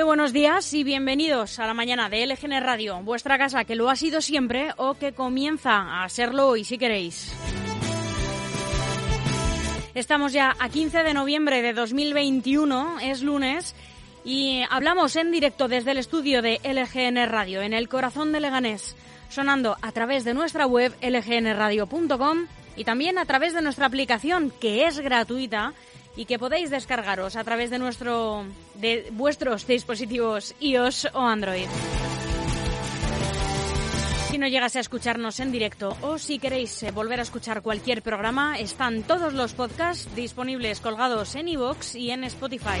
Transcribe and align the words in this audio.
Muy 0.00 0.06
buenos 0.06 0.32
días 0.32 0.72
y 0.72 0.82
bienvenidos 0.82 1.58
a 1.58 1.66
la 1.66 1.74
mañana 1.74 2.08
de 2.08 2.26
LGN 2.26 2.62
Radio, 2.62 3.02
vuestra 3.02 3.36
casa 3.36 3.66
que 3.66 3.76
lo 3.76 3.90
ha 3.90 3.96
sido 3.96 4.22
siempre 4.22 4.70
o 4.78 4.94
que 4.94 5.12
comienza 5.12 6.02
a 6.02 6.08
serlo 6.08 6.48
hoy 6.48 6.64
si 6.64 6.78
queréis. 6.78 7.30
Estamos 9.94 10.32
ya 10.32 10.56
a 10.58 10.70
15 10.70 11.02
de 11.02 11.12
noviembre 11.12 11.60
de 11.60 11.74
2021, 11.74 13.00
es 13.02 13.20
lunes, 13.22 13.74
y 14.24 14.62
hablamos 14.70 15.16
en 15.16 15.32
directo 15.32 15.68
desde 15.68 15.90
el 15.90 15.98
estudio 15.98 16.40
de 16.40 16.60
LGN 16.64 17.28
Radio, 17.28 17.60
en 17.60 17.74
el 17.74 17.90
corazón 17.90 18.32
de 18.32 18.40
Leganés, 18.40 18.96
sonando 19.28 19.76
a 19.82 19.92
través 19.92 20.24
de 20.24 20.32
nuestra 20.32 20.66
web 20.66 20.94
lgnradio.com 21.02 22.46
y 22.74 22.84
también 22.84 23.18
a 23.18 23.26
través 23.26 23.52
de 23.52 23.60
nuestra 23.60 23.84
aplicación, 23.84 24.50
que 24.62 24.86
es 24.86 24.98
gratuita 24.98 25.74
y 26.16 26.24
que 26.24 26.38
podéis 26.38 26.70
descargaros 26.70 27.36
a 27.36 27.44
través 27.44 27.70
de 27.70 27.78
nuestro 27.78 28.44
de 28.74 29.08
vuestros 29.12 29.66
dispositivos 29.66 30.54
iOS 30.60 31.08
o 31.14 31.20
Android. 31.20 31.68
Si 34.30 34.38
no 34.38 34.46
llegas 34.46 34.76
a 34.76 34.80
escucharnos 34.80 35.40
en 35.40 35.50
directo 35.50 35.96
o 36.02 36.16
si 36.16 36.38
queréis 36.38 36.84
eh, 36.84 36.92
volver 36.92 37.18
a 37.18 37.24
escuchar 37.24 37.62
cualquier 37.62 38.00
programa, 38.00 38.60
están 38.60 39.02
todos 39.02 39.34
los 39.34 39.54
podcasts 39.54 40.08
disponibles 40.14 40.80
colgados 40.80 41.34
en 41.34 41.48
iVoox 41.48 41.96
y 41.96 42.12
en 42.12 42.22
Spotify. 42.22 42.80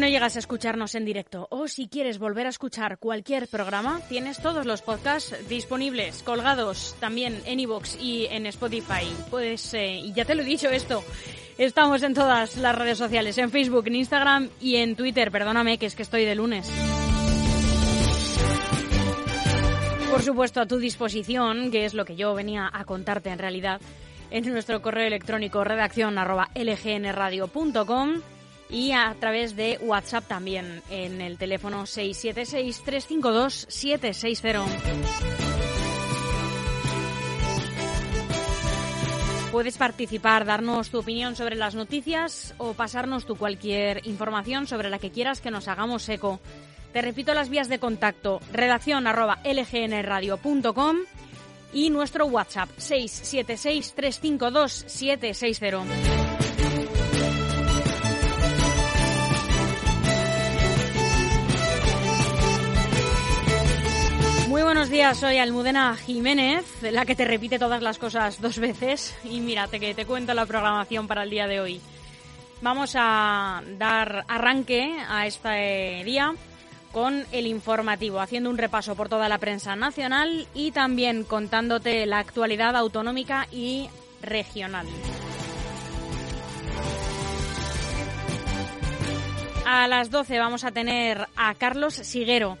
No 0.00 0.08
llegas 0.08 0.36
a 0.36 0.38
escucharnos 0.38 0.94
en 0.94 1.04
directo 1.04 1.46
o 1.50 1.68
si 1.68 1.86
quieres 1.86 2.18
volver 2.18 2.46
a 2.46 2.48
escuchar 2.48 2.96
cualquier 2.98 3.48
programa, 3.48 4.00
tienes 4.08 4.40
todos 4.40 4.64
los 4.64 4.80
podcasts 4.80 5.36
disponibles, 5.46 6.22
colgados 6.22 6.96
también 7.00 7.42
en 7.44 7.60
iVoox 7.60 8.00
y 8.00 8.26
en 8.30 8.46
Spotify. 8.46 9.06
Pues, 9.28 9.74
eh, 9.74 10.00
ya 10.14 10.24
te 10.24 10.34
lo 10.34 10.40
he 10.40 10.46
dicho 10.46 10.70
esto, 10.70 11.04
estamos 11.58 12.02
en 12.02 12.14
todas 12.14 12.56
las 12.56 12.74
redes 12.74 12.96
sociales, 12.96 13.36
en 13.36 13.50
Facebook, 13.50 13.88
en 13.88 13.96
Instagram 13.96 14.48
y 14.58 14.76
en 14.76 14.96
Twitter. 14.96 15.30
Perdóname 15.30 15.76
que 15.76 15.84
es 15.84 15.94
que 15.94 16.02
estoy 16.02 16.24
de 16.24 16.34
lunes. 16.34 16.70
Por 20.10 20.22
supuesto, 20.22 20.62
a 20.62 20.66
tu 20.66 20.78
disposición, 20.78 21.70
que 21.70 21.84
es 21.84 21.92
lo 21.92 22.06
que 22.06 22.16
yo 22.16 22.34
venía 22.34 22.70
a 22.72 22.86
contarte 22.86 23.28
en 23.28 23.38
realidad, 23.38 23.82
en 24.30 24.50
nuestro 24.50 24.80
correo 24.80 25.06
electrónico 25.06 25.62
redacción 25.62 26.16
y 28.70 28.92
a 28.92 29.16
través 29.18 29.56
de 29.56 29.78
WhatsApp 29.82 30.26
también 30.26 30.82
en 30.90 31.20
el 31.20 31.36
teléfono 31.38 31.82
676-352-760. 31.82 34.64
Puedes 39.50 39.76
participar, 39.78 40.44
darnos 40.44 40.90
tu 40.90 41.00
opinión 41.00 41.34
sobre 41.34 41.56
las 41.56 41.74
noticias 41.74 42.54
o 42.58 42.74
pasarnos 42.74 43.26
tu 43.26 43.34
cualquier 43.36 44.06
información 44.06 44.68
sobre 44.68 44.90
la 44.90 45.00
que 45.00 45.10
quieras 45.10 45.40
que 45.40 45.50
nos 45.50 45.66
hagamos 45.66 46.08
eco. 46.08 46.38
Te 46.92 47.02
repito 47.02 47.34
las 47.34 47.48
vías 47.48 47.68
de 47.68 47.80
contacto, 47.80 48.40
redacción 48.52 49.08
arroba 49.08 49.40
lgnradio.com 49.44 50.98
y 51.72 51.90
nuestro 51.90 52.26
WhatsApp 52.26 52.68
676 52.76 53.94
352 53.94 54.84
760. 54.86 56.19
Buenos 64.90 65.06
días, 65.06 65.18
soy 65.18 65.38
Almudena 65.38 65.94
Jiménez, 65.94 66.64
la 66.82 67.06
que 67.06 67.14
te 67.14 67.24
repite 67.24 67.60
todas 67.60 67.80
las 67.80 67.96
cosas 67.96 68.40
dos 68.40 68.58
veces. 68.58 69.14
Y 69.22 69.40
mírate 69.40 69.78
que 69.78 69.94
te 69.94 70.04
cuento 70.04 70.34
la 70.34 70.46
programación 70.46 71.06
para 71.06 71.22
el 71.22 71.30
día 71.30 71.46
de 71.46 71.60
hoy. 71.60 71.80
Vamos 72.60 72.96
a 72.98 73.62
dar 73.78 74.24
arranque 74.26 74.96
a 75.08 75.28
este 75.28 76.02
día 76.04 76.34
con 76.90 77.24
el 77.30 77.46
informativo, 77.46 78.18
haciendo 78.18 78.50
un 78.50 78.58
repaso 78.58 78.96
por 78.96 79.08
toda 79.08 79.28
la 79.28 79.38
prensa 79.38 79.76
nacional 79.76 80.48
y 80.54 80.72
también 80.72 81.22
contándote 81.22 82.04
la 82.06 82.18
actualidad 82.18 82.74
autonómica 82.74 83.46
y 83.52 83.88
regional. 84.22 84.88
A 89.64 89.86
las 89.86 90.10
12 90.10 90.36
vamos 90.40 90.64
a 90.64 90.72
tener 90.72 91.28
a 91.36 91.54
Carlos 91.54 91.94
Siguero 91.94 92.58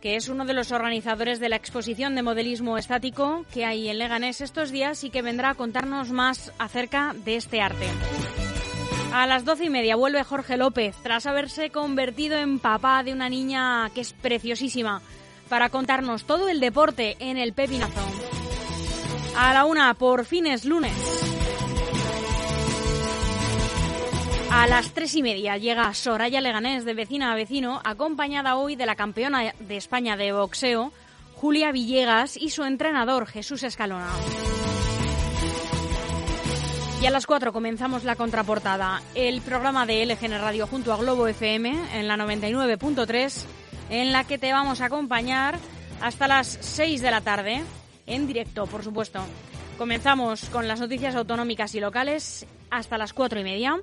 que 0.00 0.16
es 0.16 0.28
uno 0.28 0.44
de 0.44 0.54
los 0.54 0.72
organizadores 0.72 1.40
de 1.40 1.48
la 1.48 1.56
exposición 1.56 2.14
de 2.14 2.22
modelismo 2.22 2.78
estático 2.78 3.44
que 3.52 3.64
hay 3.64 3.88
en 3.88 3.98
Leganés 3.98 4.40
estos 4.40 4.70
días 4.70 5.04
y 5.04 5.10
que 5.10 5.22
vendrá 5.22 5.50
a 5.50 5.54
contarnos 5.54 6.10
más 6.10 6.52
acerca 6.58 7.14
de 7.24 7.36
este 7.36 7.60
arte. 7.60 7.86
A 9.12 9.26
las 9.26 9.44
doce 9.44 9.64
y 9.64 9.70
media 9.70 9.96
vuelve 9.96 10.22
Jorge 10.22 10.56
López, 10.56 10.94
tras 11.02 11.26
haberse 11.26 11.70
convertido 11.70 12.36
en 12.36 12.58
papá 12.58 13.02
de 13.02 13.12
una 13.12 13.28
niña 13.28 13.90
que 13.94 14.02
es 14.02 14.12
preciosísima, 14.12 15.00
para 15.48 15.70
contarnos 15.70 16.24
todo 16.24 16.48
el 16.48 16.60
deporte 16.60 17.16
en 17.18 17.38
el 17.38 17.54
Pepinazo. 17.54 18.02
A 19.36 19.54
la 19.54 19.64
una, 19.64 19.94
por 19.94 20.24
fines 20.26 20.64
lunes. 20.64 20.92
A 24.50 24.66
las 24.66 24.92
tres 24.92 25.14
y 25.14 25.22
media 25.22 25.58
llega 25.58 25.92
Soraya 25.92 26.40
Leganés 26.40 26.84
de 26.84 26.94
vecina 26.94 27.32
a 27.32 27.34
vecino, 27.34 27.80
acompañada 27.84 28.56
hoy 28.56 28.76
de 28.76 28.86
la 28.86 28.96
campeona 28.96 29.52
de 29.58 29.76
España 29.76 30.16
de 30.16 30.32
boxeo, 30.32 30.90
Julia 31.34 31.70
Villegas, 31.70 32.36
y 32.36 32.50
su 32.50 32.64
entrenador, 32.64 33.26
Jesús 33.26 33.62
Escalona. 33.62 34.08
Y 37.02 37.06
a 37.06 37.10
las 37.10 37.26
cuatro 37.26 37.52
comenzamos 37.52 38.04
la 38.04 38.16
contraportada, 38.16 39.02
el 39.14 39.42
programa 39.42 39.86
de 39.86 40.04
LGN 40.06 40.40
Radio 40.40 40.66
junto 40.66 40.92
a 40.92 40.96
Globo 40.96 41.28
FM 41.28 41.98
en 41.98 42.08
la 42.08 42.16
99.3, 42.16 43.44
en 43.90 44.12
la 44.12 44.24
que 44.24 44.38
te 44.38 44.52
vamos 44.52 44.80
a 44.80 44.86
acompañar 44.86 45.58
hasta 46.00 46.26
las 46.26 46.58
6 46.60 47.02
de 47.02 47.10
la 47.10 47.20
tarde, 47.20 47.62
en 48.06 48.26
directo, 48.26 48.66
por 48.66 48.82
supuesto. 48.82 49.20
Comenzamos 49.76 50.48
con 50.48 50.66
las 50.66 50.80
noticias 50.80 51.14
autonómicas 51.14 51.74
y 51.74 51.80
locales 51.80 52.46
hasta 52.70 52.98
las 52.98 53.12
cuatro 53.12 53.38
y 53.38 53.44
media 53.44 53.78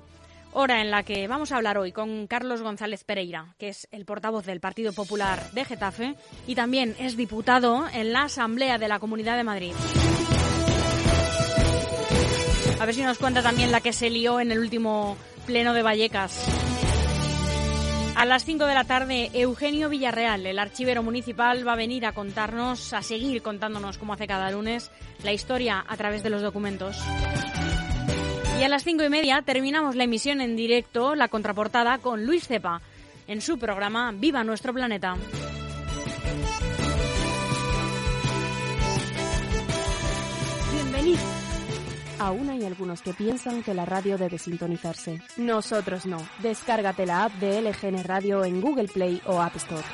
hora 0.58 0.80
en 0.80 0.90
la 0.90 1.02
que 1.02 1.28
vamos 1.28 1.52
a 1.52 1.56
hablar 1.56 1.76
hoy 1.76 1.92
con 1.92 2.26
Carlos 2.26 2.62
González 2.62 3.04
Pereira, 3.04 3.54
que 3.58 3.68
es 3.68 3.86
el 3.92 4.06
portavoz 4.06 4.46
del 4.46 4.58
Partido 4.58 4.94
Popular 4.94 5.50
de 5.52 5.66
Getafe 5.66 6.14
y 6.46 6.54
también 6.54 6.96
es 6.98 7.14
diputado 7.14 7.84
en 7.92 8.14
la 8.14 8.22
Asamblea 8.22 8.78
de 8.78 8.88
la 8.88 8.98
Comunidad 8.98 9.36
de 9.36 9.44
Madrid. 9.44 9.74
A 12.80 12.86
ver 12.86 12.94
si 12.94 13.02
nos 13.02 13.18
cuenta 13.18 13.42
también 13.42 13.70
la 13.70 13.82
que 13.82 13.92
se 13.92 14.08
lió 14.08 14.40
en 14.40 14.50
el 14.50 14.58
último 14.58 15.18
pleno 15.44 15.74
de 15.74 15.82
Vallecas. 15.82 16.42
A 18.16 18.24
las 18.24 18.46
5 18.46 18.64
de 18.64 18.74
la 18.74 18.84
tarde, 18.84 19.30
Eugenio 19.34 19.90
Villarreal, 19.90 20.46
el 20.46 20.58
archivero 20.58 21.02
municipal, 21.02 21.68
va 21.68 21.74
a 21.74 21.76
venir 21.76 22.06
a 22.06 22.12
contarnos, 22.12 22.94
a 22.94 23.02
seguir 23.02 23.42
contándonos, 23.42 23.98
como 23.98 24.14
hace 24.14 24.26
cada 24.26 24.50
lunes, 24.50 24.90
la 25.22 25.34
historia 25.34 25.84
a 25.86 25.96
través 25.98 26.22
de 26.22 26.30
los 26.30 26.40
documentos. 26.40 26.96
Y 28.58 28.62
a 28.62 28.68
las 28.68 28.84
cinco 28.84 29.04
y 29.04 29.10
media 29.10 29.42
terminamos 29.42 29.96
la 29.96 30.04
emisión 30.04 30.40
en 30.40 30.56
directo, 30.56 31.14
la 31.14 31.28
contraportada, 31.28 31.98
con 31.98 32.24
Luis 32.24 32.46
Cepa, 32.46 32.80
en 33.26 33.42
su 33.42 33.58
programa 33.58 34.12
Viva 34.12 34.44
nuestro 34.44 34.72
planeta. 34.72 35.16
Bienvenido. 40.72 41.20
Aún 42.18 42.48
hay 42.48 42.64
algunos 42.64 43.02
que 43.02 43.12
piensan 43.12 43.62
que 43.62 43.74
la 43.74 43.84
radio 43.84 44.16
debe 44.16 44.38
sintonizarse. 44.38 45.20
Nosotros 45.36 46.06
no. 46.06 46.26
Descárgate 46.38 47.04
la 47.04 47.24
app 47.24 47.32
de 47.34 47.60
LGN 47.60 48.04
Radio 48.04 48.42
en 48.42 48.62
Google 48.62 48.88
Play 48.88 49.20
o 49.26 49.42
App 49.42 49.56
Store. 49.56 49.84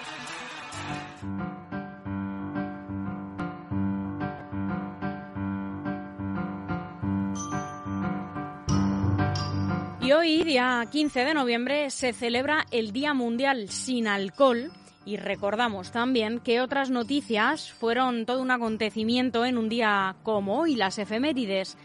Y 10.03 10.11
hoy, 10.11 10.43
día 10.43 10.85
15 10.91 11.25
de 11.25 11.33
noviembre, 11.33 11.89
se 11.91 12.13
celebra 12.13 12.67
el 12.73 12.91
Día 12.91 13.15
Mundial 13.15 13.69
sin 13.69 14.09
Alcohol 14.09 14.73
y 15.05 15.17
recordamos 15.17 15.93
también 15.93 16.41
que 16.41 16.61
otras 16.61 16.91
noticias 16.91 17.73
fueron 17.73 18.27
todo 18.27 18.43
un 18.43 18.51
acontecimiento 18.51 19.45
en 19.45 19.59
un 19.59 19.69
día 19.69 20.17
como 20.25 20.59
hoy, 20.59 20.75
las 20.75 20.99
efemérides. 20.99 21.79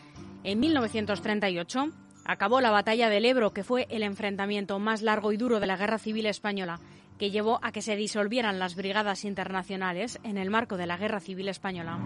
En 0.43 0.59
1938 0.59 1.89
acabó 2.25 2.59
la 2.59 2.71
batalla 2.71 3.09
del 3.09 3.25
Ebro, 3.25 3.53
que 3.53 3.63
fue 3.63 3.85
el 3.91 4.01
enfrentamiento 4.01 4.79
más 4.79 5.03
largo 5.03 5.31
y 5.31 5.37
duro 5.37 5.59
de 5.59 5.67
la 5.67 5.77
Guerra 5.77 5.99
Civil 5.99 6.25
Española, 6.25 6.79
que 7.19 7.29
llevó 7.29 7.59
a 7.61 7.71
que 7.71 7.83
se 7.83 7.95
disolvieran 7.95 8.57
las 8.57 8.75
brigadas 8.75 9.25
internacionales 9.25 10.19
en 10.23 10.39
el 10.39 10.49
marco 10.49 10.75
de 10.75 10.87
la 10.87 10.97
Guerra 10.97 11.19
Civil 11.19 11.49
Española. 11.49 11.99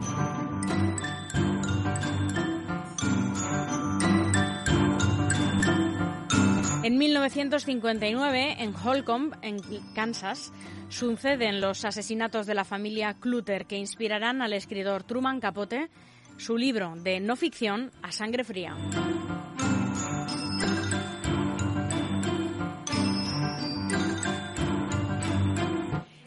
En 6.84 6.98
1959, 6.98 8.56
en 8.58 8.74
Holcomb, 8.76 9.36
en 9.44 9.58
Kansas, 9.94 10.52
suceden 10.90 11.62
los 11.62 11.86
asesinatos 11.86 12.48
de 12.48 12.56
la 12.56 12.66
familia 12.66 13.14
Clutter 13.14 13.68
que 13.68 13.78
inspirarán 13.78 14.42
al 14.42 14.54
escritor 14.54 15.04
Truman 15.04 15.40
Capote 15.40 15.90
su 16.38 16.58
libro 16.58 16.96
de 16.96 17.20
no 17.20 17.36
ficción 17.36 17.92
A 18.02 18.12
Sangre 18.12 18.44
Fría. 18.44 18.76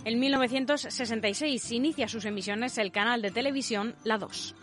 En 0.05 0.21
1966 0.21 1.73
inicia 1.73 2.07
sus 2.07 2.27
emisiones 2.27 2.79
el 2.79 2.93
canal 2.93 3.23
de 3.23 3.33
televisión 3.33 3.97
La 4.05 4.19
2. 4.19 4.55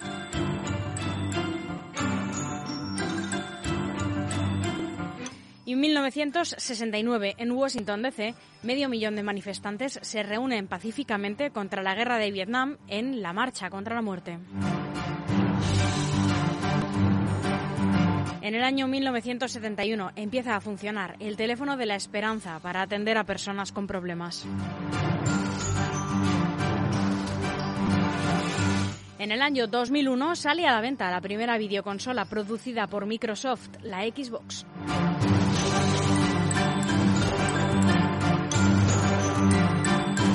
Y 5.72 5.74
en 5.74 5.80
1969, 5.80 7.36
en 7.38 7.52
Washington, 7.54 8.02
D.C., 8.02 8.36
medio 8.62 8.90
millón 8.90 9.16
de 9.16 9.24
manifestantes 9.24 10.00
se 10.02 10.22
reúnen 10.22 10.68
pacíficamente 10.68 11.52
contra 11.52 11.82
la 11.82 11.96
guerra 11.96 12.18
de 12.18 12.30
Vietnam 12.30 12.76
en 12.90 13.22
la 13.22 13.32
Marcha 13.32 13.70
contra 13.70 13.96
la 13.96 14.02
Muerte. 14.02 14.38
En 18.42 18.54
el 18.54 18.64
año 18.66 18.90
1971 18.90 20.12
empieza 20.18 20.58
a 20.58 20.60
funcionar 20.60 21.16
el 21.22 21.38
teléfono 21.38 21.78
de 21.78 21.86
la 21.86 21.96
esperanza 21.96 22.60
para 22.60 22.82
atender 22.82 23.18
a 23.18 23.24
personas 23.24 23.72
con 23.72 23.88
problemas. 23.88 24.46
En 29.20 29.32
el 29.32 29.42
año 29.42 29.68
2001 29.68 30.36
sale 30.36 30.68
a 30.68 30.74
la 30.74 30.82
venta 30.82 31.10
la 31.12 31.22
primera 31.22 31.58
videoconsola 31.58 32.26
producida 32.26 32.88
por 32.88 33.06
Microsoft, 33.06 33.70
la 33.84 34.02
Xbox. 34.02 34.66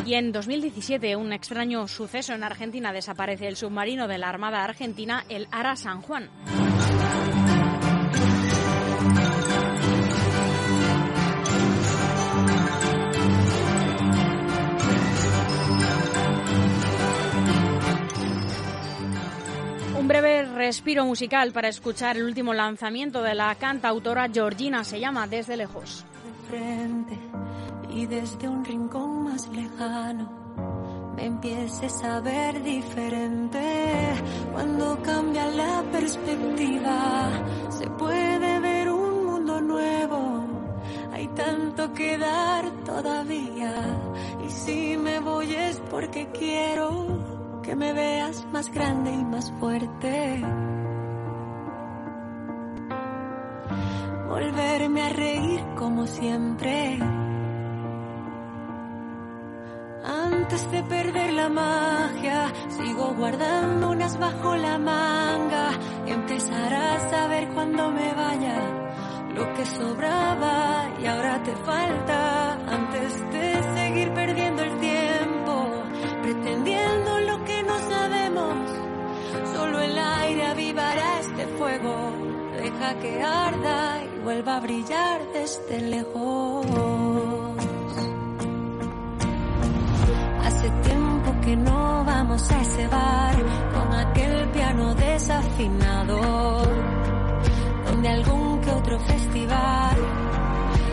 Y 0.07 0.15
en 0.15 0.31
2017, 0.31 1.17
un 1.17 1.33
extraño 1.33 1.89
suceso 1.89 2.33
en 2.33 2.45
Argentina, 2.45 2.93
desaparece 2.93 3.49
el 3.49 3.57
submarino 3.57 4.07
de 4.07 4.19
la 4.19 4.29
Armada 4.29 4.63
Argentina, 4.63 5.25
el 5.29 5.49
Ara 5.51 5.75
San 5.75 6.01
Juan. 6.01 6.31
Un 19.99 20.07
breve 20.07 20.45
respiro 20.45 21.05
musical 21.05 21.51
para 21.51 21.67
escuchar 21.67 22.17
el 22.17 22.23
último 22.23 22.55
lanzamiento 22.55 23.23
de 23.23 23.35
la 23.35 23.53
cantautora 23.57 24.29
Georgina, 24.33 24.85
se 24.85 25.01
llama 25.01 25.27
Desde 25.27 25.57
lejos. 25.57 26.05
Y 27.97 28.05
desde 28.05 28.47
un 28.47 28.63
rincón 28.63 29.25
más 29.25 29.49
lejano 29.49 30.29
me 31.17 31.25
empieces 31.25 32.05
a 32.05 32.21
ver 32.21 32.63
diferente. 32.63 33.59
Cuando 34.53 35.01
cambia 35.03 35.47
la 35.47 35.83
perspectiva, 35.91 37.31
se 37.71 37.89
puede 37.89 38.61
ver 38.61 38.91
un 38.93 39.25
mundo 39.25 39.63
nuevo. 39.63 40.45
Hay 41.11 41.27
tanto 41.29 41.95
que 41.95 42.19
dar 42.19 42.71
todavía. 42.85 43.73
Y 44.47 44.51
si 44.51 44.99
me 44.99 45.21
voy 45.21 45.55
es 45.55 45.81
porque 45.91 46.29
quiero 46.33 47.63
que 47.63 47.75
me 47.75 47.95
veas 47.95 48.47
más 48.53 48.71
grande 48.71 49.11
y 49.11 49.25
más 49.25 49.51
fuerte. 49.59 50.43
Volverme 54.29 55.03
a 55.03 55.09
reír 55.09 55.65
como 55.77 56.07
siempre. 56.07 56.99
Antes 60.37 60.71
de 60.71 60.83
perder 60.83 61.33
la 61.33 61.49
magia, 61.49 62.53
sigo 62.69 63.15
guardando 63.15 63.91
unas 63.91 64.19
bajo 64.19 64.55
la 64.55 64.79
manga. 64.79 65.71
Empezarás 66.07 67.13
a 67.13 67.27
ver 67.27 67.49
cuando 67.55 67.91
me 67.91 68.13
vaya 68.13 68.59
lo 69.35 69.55
que 69.55 69.65
sobraba 69.65 70.89
y 71.03 71.07
ahora 71.07 71.43
te 71.43 71.57
falta. 71.57 72.53
Antes 72.79 73.31
de 73.33 73.47
seguir 73.77 74.13
perdiendo 74.13 74.63
el 74.63 74.77
tiempo, 74.79 75.55
pretendiendo 76.23 77.21
lo 77.21 77.45
que 77.45 77.63
no 77.63 77.79
sabemos, 77.79 78.57
solo 79.55 79.81
el 79.81 79.99
aire 79.99 80.47
avivará 80.47 81.21
este 81.21 81.47
fuego. 81.59 81.97
Deja 82.63 82.95
que 83.01 83.23
arda 83.23 84.05
y 84.05 84.19
vuelva 84.23 84.57
a 84.57 84.61
brillar 84.61 85.19
desde 85.33 85.81
lejos. 85.81 86.96
Hace 90.57 90.71
tiempo 90.71 91.35
que 91.43 91.55
no 91.55 92.03
vamos 92.07 92.51
a 92.51 92.63
ese 92.63 92.89
bar 92.89 93.37
con 93.75 93.93
aquel 93.93 94.49
piano 94.53 94.95
desafinado, 94.95 96.63
donde 97.85 98.09
algún 98.09 98.61
que 98.63 98.71
otro 98.71 98.99
festival 99.01 99.97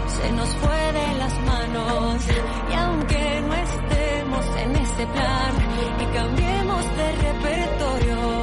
se 0.07 0.31
nos 0.33 0.49
fue 0.49 0.91
de 0.99 1.13
las 1.17 1.33
manos. 1.45 2.27
Y 2.71 2.73
aunque 2.73 3.41
no 3.47 3.53
estemos 3.53 4.45
en 4.57 4.75
ese 4.75 5.07
plan 5.07 5.53
y 6.01 6.05
cambiemos 6.17 6.83
de 6.97 7.11
repertorio, 7.27 8.41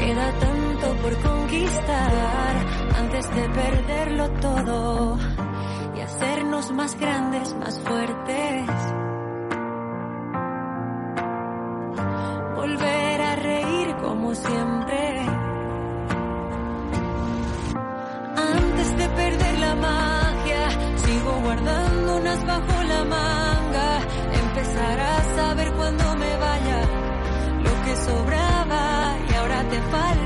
queda 0.00 0.32
tanto 0.32 0.86
por 1.00 1.16
conquistar 1.22 2.56
antes 2.98 3.34
de 3.34 3.48
perderlo 3.48 4.30
todo 4.32 5.18
y 5.96 6.00
hacernos 6.02 6.72
más 6.72 7.00
grandes, 7.00 7.54
más 7.54 7.80
fuertes. 7.80 9.05
Siempre. 14.34 15.26
Antes 18.36 18.98
de 18.98 19.08
perder 19.08 19.58
la 19.58 19.74
magia, 19.74 20.68
sigo 21.04 21.40
guardando 21.42 21.96
bajo 22.46 22.82
la 22.82 23.04
manga. 23.04 24.00
Empezarás 24.44 25.38
a 25.38 25.54
ver 25.54 25.72
cuando 25.72 26.16
me 26.16 26.36
vaya 26.36 26.80
lo 27.64 27.84
que 27.84 27.96
sobraba 27.96 29.16
y 29.28 29.34
ahora 29.34 29.62
te 29.70 29.80
falta. 29.82 30.25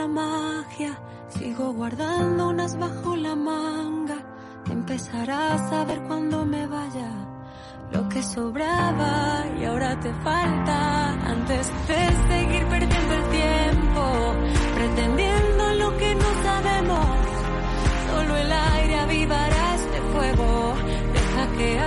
La 0.00 0.08
magia, 0.08 0.92
sigo 1.28 1.74
guardando 1.74 2.48
unas 2.48 2.74
bajo 2.78 3.16
la 3.16 3.34
manga. 3.36 4.18
Empezarás 4.70 5.60
a 5.72 5.84
ver 5.84 6.00
cuando 6.08 6.46
me 6.46 6.66
vaya 6.66 7.10
lo 7.92 8.08
que 8.08 8.22
sobraba 8.22 9.44
y 9.58 9.64
ahora 9.64 10.00
te 10.00 10.10
falta 10.26 10.76
antes 11.32 11.64
de 11.88 12.00
seguir 12.30 12.64
perdiendo 12.74 13.12
el 13.20 13.26
tiempo, 13.40 14.04
pretendiendo 14.78 15.64
lo 15.82 15.88
que 15.98 16.14
no 16.14 16.30
sabemos. 16.46 17.16
Solo 18.08 18.36
el 18.44 18.52
aire 18.52 18.94
avivará 19.00 19.74
este 19.74 20.00
fuego, 20.12 20.74
deja 21.16 21.42
que 21.58 21.78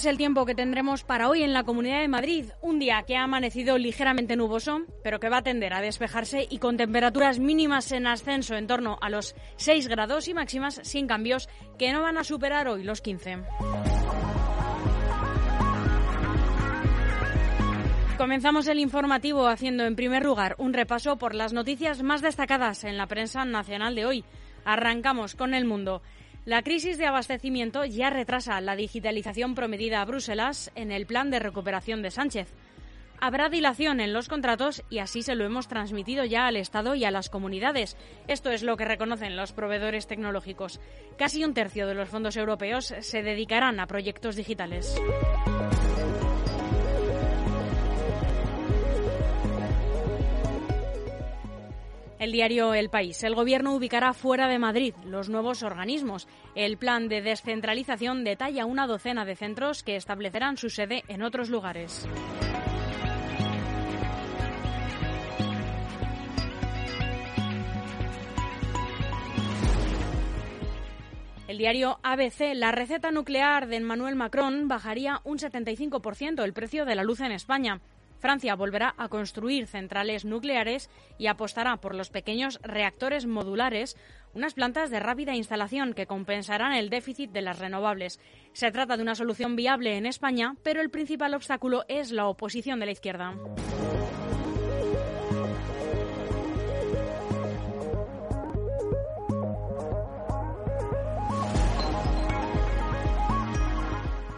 es 0.00 0.06
el 0.06 0.16
tiempo 0.16 0.46
que 0.46 0.54
tendremos 0.54 1.04
para 1.04 1.28
hoy 1.28 1.42
en 1.42 1.52
la 1.52 1.64
Comunidad 1.64 2.00
de 2.00 2.08
Madrid. 2.08 2.46
Un 2.62 2.78
día 2.78 3.02
que 3.06 3.16
ha 3.16 3.24
amanecido 3.24 3.76
ligeramente 3.76 4.34
nuboso, 4.34 4.80
pero 5.04 5.20
que 5.20 5.28
va 5.28 5.38
a 5.38 5.42
tender 5.42 5.74
a 5.74 5.82
despejarse 5.82 6.46
y 6.48 6.56
con 6.56 6.78
temperaturas 6.78 7.38
mínimas 7.38 7.92
en 7.92 8.06
ascenso 8.06 8.54
en 8.54 8.66
torno 8.66 8.96
a 9.02 9.10
los 9.10 9.34
6 9.56 9.88
grados 9.88 10.26
y 10.26 10.32
máximas 10.32 10.80
sin 10.84 11.06
cambios 11.06 11.50
que 11.78 11.92
no 11.92 12.00
van 12.00 12.16
a 12.16 12.24
superar 12.24 12.66
hoy 12.68 12.82
los 12.82 13.02
15. 13.02 13.40
Comenzamos 18.16 18.66
el 18.68 18.78
informativo 18.78 19.48
haciendo 19.48 19.84
en 19.84 19.96
primer 19.96 20.24
lugar 20.24 20.54
un 20.56 20.72
repaso 20.72 21.18
por 21.18 21.34
las 21.34 21.52
noticias 21.52 22.02
más 22.02 22.22
destacadas 22.22 22.84
en 22.84 22.96
la 22.96 23.06
prensa 23.06 23.44
nacional 23.44 23.94
de 23.94 24.06
hoy. 24.06 24.24
Arrancamos 24.64 25.34
con 25.34 25.52
el 25.52 25.66
mundo. 25.66 26.00
La 26.46 26.62
crisis 26.62 26.96
de 26.96 27.06
abastecimiento 27.06 27.84
ya 27.84 28.08
retrasa 28.08 28.60
la 28.60 28.74
digitalización 28.74 29.54
prometida 29.54 30.00
a 30.00 30.04
Bruselas 30.06 30.70
en 30.74 30.90
el 30.90 31.04
plan 31.04 31.30
de 31.30 31.38
recuperación 31.38 32.00
de 32.02 32.10
Sánchez. 32.10 32.54
Habrá 33.20 33.50
dilación 33.50 34.00
en 34.00 34.14
los 34.14 34.28
contratos 34.28 34.82
y 34.88 34.98
así 34.98 35.22
se 35.22 35.34
lo 35.34 35.44
hemos 35.44 35.68
transmitido 35.68 36.24
ya 36.24 36.46
al 36.46 36.56
Estado 36.56 36.94
y 36.94 37.04
a 37.04 37.10
las 37.10 37.28
comunidades. 37.28 37.98
Esto 38.28 38.50
es 38.50 38.62
lo 38.62 38.78
que 38.78 38.86
reconocen 38.86 39.36
los 39.36 39.52
proveedores 39.52 40.06
tecnológicos. 40.06 40.80
Casi 41.18 41.44
un 41.44 41.52
tercio 41.52 41.86
de 41.86 41.94
los 41.94 42.08
fondos 42.08 42.38
europeos 42.38 42.94
se 43.00 43.22
dedicarán 43.22 43.78
a 43.78 43.86
proyectos 43.86 44.36
digitales. 44.36 44.98
El 52.20 52.32
diario 52.32 52.74
El 52.74 52.90
País. 52.90 53.24
El 53.24 53.34
Gobierno 53.34 53.74
ubicará 53.74 54.12
fuera 54.12 54.46
de 54.46 54.58
Madrid 54.58 54.94
los 55.06 55.30
nuevos 55.30 55.62
organismos. 55.62 56.28
El 56.54 56.76
plan 56.76 57.08
de 57.08 57.22
descentralización 57.22 58.24
detalla 58.24 58.66
una 58.66 58.86
docena 58.86 59.24
de 59.24 59.36
centros 59.36 59.82
que 59.82 59.96
establecerán 59.96 60.58
su 60.58 60.68
sede 60.68 61.02
en 61.08 61.22
otros 61.22 61.48
lugares. 61.48 62.06
El 71.48 71.56
diario 71.56 71.98
ABC, 72.02 72.54
la 72.54 72.70
receta 72.70 73.10
nuclear 73.10 73.66
de 73.66 73.76
Emmanuel 73.76 74.14
Macron 74.14 74.68
bajaría 74.68 75.22
un 75.24 75.38
75% 75.38 76.44
el 76.44 76.52
precio 76.52 76.84
de 76.84 76.96
la 76.96 77.02
luz 77.02 77.20
en 77.20 77.32
España. 77.32 77.80
Francia 78.20 78.54
volverá 78.54 78.94
a 78.98 79.08
construir 79.08 79.66
centrales 79.66 80.24
nucleares 80.24 80.90
y 81.18 81.26
apostará 81.26 81.78
por 81.78 81.94
los 81.94 82.10
pequeños 82.10 82.60
reactores 82.62 83.26
modulares, 83.26 83.96
unas 84.34 84.54
plantas 84.54 84.90
de 84.90 85.00
rápida 85.00 85.34
instalación 85.34 85.94
que 85.94 86.06
compensarán 86.06 86.74
el 86.74 86.90
déficit 86.90 87.30
de 87.32 87.42
las 87.42 87.58
renovables. 87.58 88.20
Se 88.52 88.70
trata 88.70 88.96
de 88.96 89.02
una 89.02 89.14
solución 89.14 89.56
viable 89.56 89.96
en 89.96 90.06
España, 90.06 90.54
pero 90.62 90.80
el 90.80 90.90
principal 90.90 91.34
obstáculo 91.34 91.84
es 91.88 92.12
la 92.12 92.26
oposición 92.26 92.78
de 92.78 92.86
la 92.86 92.92
izquierda. 92.92 93.34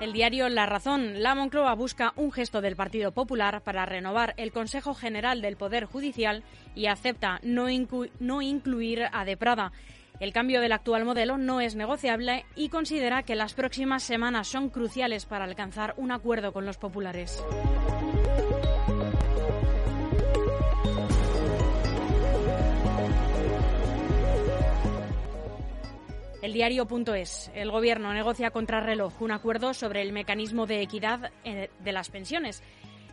El 0.02 0.12
diario 0.12 0.48
La 0.48 0.66
Razón, 0.66 1.22
la 1.22 1.36
Moncloa 1.36 1.76
busca 1.76 2.12
un 2.16 2.32
gesto 2.32 2.60
del 2.60 2.74
Partido 2.74 3.12
Popular 3.12 3.62
para 3.62 3.86
renovar 3.86 4.34
el 4.36 4.50
Consejo 4.50 4.94
General 4.94 5.40
del 5.40 5.56
Poder 5.56 5.84
Judicial 5.84 6.42
y 6.74 6.86
acepta 6.86 7.38
no, 7.44 7.70
incluir 7.70 9.04
a 9.12 9.24
De 9.24 9.36
Prada. 9.36 9.70
El 10.18 10.32
cambio 10.32 10.60
del 10.60 10.72
actual 10.72 11.04
modelo 11.04 11.38
no 11.38 11.60
es 11.60 11.76
negociable 11.76 12.44
y 12.56 12.68
considera 12.68 13.22
que 13.22 13.36
las 13.36 13.54
próximas 13.54 14.02
semanas 14.02 14.48
son 14.48 14.70
cruciales 14.70 15.24
para 15.24 15.44
alcanzar 15.44 15.94
un 15.96 16.10
acuerdo 16.10 16.52
con 16.52 16.66
los 16.66 16.78
populares. 16.78 17.40
El 26.42 26.52
diario.es. 26.52 27.52
El 27.54 27.70
Gobierno 27.70 28.12
negocia 28.12 28.50
contra 28.50 28.80
reloj 28.80 29.22
un 29.22 29.30
acuerdo 29.30 29.74
sobre 29.74 30.02
el 30.02 30.12
mecanismo 30.12 30.66
de 30.66 30.82
equidad 30.82 31.30
eh, 31.44 31.70
de 31.78 31.92
las 31.92 32.10
pensiones. 32.10 32.64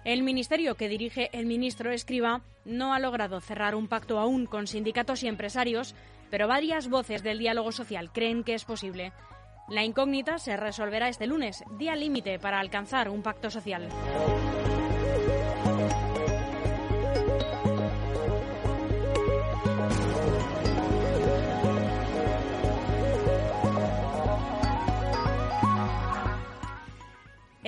El 0.03 0.23
ministerio 0.23 0.73
que 0.73 0.89
dirige 0.89 1.29
el 1.31 1.45
ministro 1.45 1.91
Escriba 1.91 2.41
no 2.65 2.91
ha 2.91 2.99
logrado 2.99 3.39
cerrar 3.39 3.75
un 3.75 3.87
pacto 3.87 4.17
aún 4.17 4.47
con 4.47 4.65
sindicatos 4.65 5.21
y 5.21 5.27
empresarios, 5.27 5.93
pero 6.31 6.47
varias 6.47 6.89
voces 6.89 7.21
del 7.21 7.37
diálogo 7.37 7.71
social 7.71 8.11
creen 8.11 8.43
que 8.43 8.55
es 8.55 8.65
posible. 8.65 9.13
La 9.67 9.83
incógnita 9.83 10.39
se 10.39 10.57
resolverá 10.57 11.07
este 11.07 11.27
lunes, 11.27 11.63
día 11.77 11.95
límite 11.95 12.39
para 12.39 12.59
alcanzar 12.59 13.09
un 13.09 13.21
pacto 13.21 13.51
social. 13.51 13.87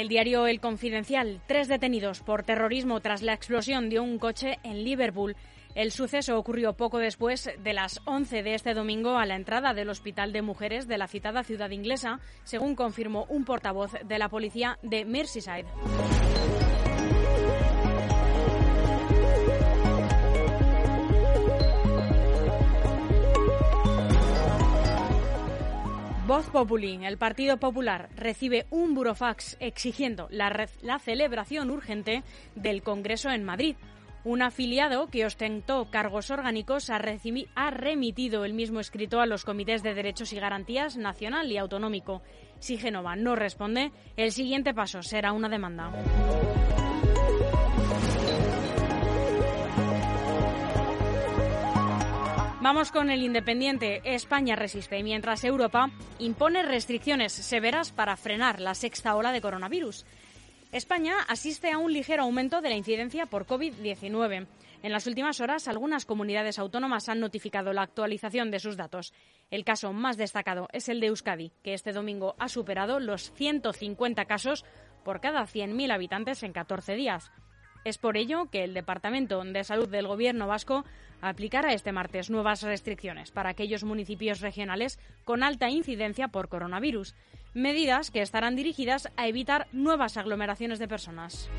El 0.01 0.07
diario 0.07 0.47
El 0.47 0.59
Confidencial. 0.59 1.43
Tres 1.45 1.67
detenidos 1.67 2.21
por 2.21 2.41
terrorismo 2.41 3.01
tras 3.01 3.21
la 3.21 3.33
explosión 3.33 3.87
de 3.87 3.99
un 3.99 4.17
coche 4.17 4.57
en 4.63 4.83
Liverpool. 4.83 5.35
El 5.75 5.91
suceso 5.91 6.39
ocurrió 6.39 6.73
poco 6.73 6.97
después 6.97 7.51
de 7.59 7.73
las 7.73 8.01
11 8.05 8.41
de 8.41 8.55
este 8.55 8.73
domingo 8.73 9.19
a 9.19 9.27
la 9.27 9.35
entrada 9.35 9.75
del 9.75 9.91
Hospital 9.91 10.33
de 10.33 10.41
Mujeres 10.41 10.87
de 10.87 10.97
la 10.97 11.07
citada 11.07 11.43
ciudad 11.43 11.69
inglesa, 11.69 12.19
según 12.43 12.73
confirmó 12.73 13.27
un 13.29 13.45
portavoz 13.45 13.91
de 14.03 14.17
la 14.17 14.27
policía 14.27 14.79
de 14.81 15.05
Merseyside. 15.05 15.67
Voz 26.31 26.49
Populi, 26.49 26.97
el 27.03 27.17
Partido 27.17 27.57
Popular, 27.57 28.07
recibe 28.15 28.65
un 28.69 28.93
burofax 28.93 29.57
exigiendo 29.59 30.29
la, 30.31 30.69
celebración 30.99 31.69
urgente 31.69 32.23
del 32.55 32.83
Congreso 32.83 33.31
en 33.31 33.43
Madrid. 33.43 33.75
Un 34.23 34.41
afiliado 34.41 35.07
que 35.07 35.25
ostentó 35.25 35.91
cargos 35.91 36.31
orgánicos 36.31 36.89
ha, 36.89 37.01
ha 37.55 37.71
remitido 37.71 38.45
el 38.45 38.53
mismo 38.53 38.79
escrito 38.79 39.19
a 39.19 39.25
los 39.25 39.43
comités 39.43 39.83
de 39.83 39.93
derechos 39.93 40.31
y 40.31 40.39
garantías 40.39 40.95
nacional 40.95 41.51
y 41.51 41.57
autonómico. 41.57 42.21
Si 42.59 42.77
Génova 42.77 43.17
no 43.17 43.35
responde, 43.35 43.91
el 44.15 44.31
siguiente 44.31 44.73
paso 44.73 45.03
será 45.03 45.33
una 45.33 45.49
demanda. 45.49 45.91
Vamos 52.61 52.91
con 52.91 53.09
el 53.09 53.23
Independiente. 53.23 54.01
España 54.03 54.55
resiste 54.55 55.01
mientras 55.01 55.43
Europa 55.43 55.89
impone 56.19 56.61
restricciones 56.61 57.31
severas 57.33 57.91
para 57.91 58.15
frenar 58.15 58.61
la 58.61 58.75
sexta 58.75 59.15
ola 59.15 59.31
de 59.31 59.41
coronavirus. 59.41 60.05
España 60.71 61.15
asiste 61.27 61.71
a 61.71 61.79
un 61.79 61.91
ligero 61.91 62.21
aumento 62.21 62.61
de 62.61 62.69
la 62.69 62.75
incidencia 62.75 63.25
por 63.25 63.47
COVID-19. 63.47 64.45
En 64.83 64.91
las 64.91 65.07
últimas 65.07 65.41
horas, 65.41 65.67
algunas 65.67 66.05
comunidades 66.05 66.59
autónomas 66.59 67.09
han 67.09 67.19
notificado 67.19 67.73
la 67.73 67.81
actualización 67.81 68.51
de 68.51 68.59
sus 68.59 68.77
datos. 68.77 69.11
El 69.49 69.65
caso 69.65 69.91
más 69.91 70.17
destacado 70.17 70.67
es 70.71 70.87
el 70.87 70.99
de 70.99 71.07
Euskadi, 71.07 71.51
que 71.63 71.73
este 71.73 71.93
domingo 71.93 72.35
ha 72.37 72.47
superado 72.47 72.99
los 72.99 73.31
150 73.33 74.25
casos 74.25 74.65
por 75.03 75.19
cada 75.19 75.47
100.000 75.47 75.91
habitantes 75.91 76.43
en 76.43 76.53
14 76.53 76.93
días. 76.93 77.31
Es 77.83 77.97
por 77.97 78.15
ello 78.15 78.45
que 78.51 78.63
el 78.63 78.73
Departamento 78.73 79.43
de 79.43 79.63
Salud 79.63 79.89
del 79.89 80.07
Gobierno 80.07 80.47
vasco 80.47 80.85
aplicará 81.19 81.73
este 81.73 81.91
martes 81.91 82.29
nuevas 82.29 82.61
restricciones 82.61 83.31
para 83.31 83.49
aquellos 83.49 83.83
municipios 83.83 84.39
regionales 84.39 84.99
con 85.23 85.43
alta 85.43 85.69
incidencia 85.69 86.27
por 86.27 86.47
coronavirus, 86.47 87.15
medidas 87.53 88.11
que 88.11 88.21
estarán 88.21 88.55
dirigidas 88.55 89.09
a 89.17 89.27
evitar 89.27 89.67
nuevas 89.71 90.17
aglomeraciones 90.17 90.79
de 90.79 90.87
personas. 90.87 91.49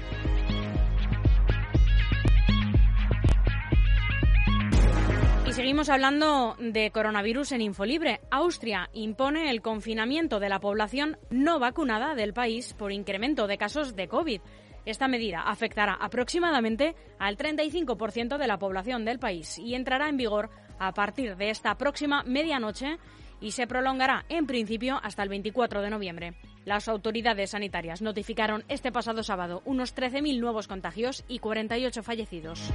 Y 5.45 5.55
seguimos 5.55 5.91
hablando 5.91 6.57
de 6.59 6.91
coronavirus 6.93 7.53
en 7.53 7.61
Infolibre. 7.61 8.21
Austria 8.31 8.89
impone 8.95 9.51
el 9.51 9.61
confinamiento 9.61 10.41
de 10.41 10.49
la 10.49 10.61
población 10.61 11.19
no 11.31 11.59
vacunada 11.59 12.15
del 12.15 12.33
país 12.33 12.75
por 12.75 12.91
incremento 12.91 13.47
de 13.47 13.59
casos 13.59 13.95
de 13.95 14.09
COVID. 14.09 14.41
Esta 14.85 15.09
medida 15.09 15.43
afectará 15.43 15.95
aproximadamente 15.95 16.95
al 17.19 17.37
35% 17.37 18.37
de 18.37 18.47
la 18.47 18.59
población 18.59 19.05
del 19.05 19.19
país 19.19 19.59
y 19.59 19.75
entrará 19.75 20.09
en 20.09 20.17
vigor 20.17 20.51
a 20.79 20.93
partir 20.93 21.37
de 21.37 21.51
esta 21.51 21.77
próxima 21.77 22.25
medianoche 22.25 22.99
y 23.41 23.53
se 23.53 23.67
prolongará 23.67 24.25
en 24.29 24.47
principio 24.47 25.01
hasta 25.03 25.23
el 25.23 25.29
24 25.29 25.83
de 25.83 25.91
noviembre. 25.91 26.35
Las 26.65 26.89
autoridades 26.89 27.51
sanitarias 27.51 28.03
notificaron 28.03 28.65
este 28.69 28.93
pasado 28.93 29.23
sábado 29.23 29.63
unos 29.65 29.95
13.000 29.95 30.41
nuevos 30.41 30.69
contagios 30.69 31.25
y 31.29 31.41
48 31.41 32.03
fallecidos. 32.03 32.73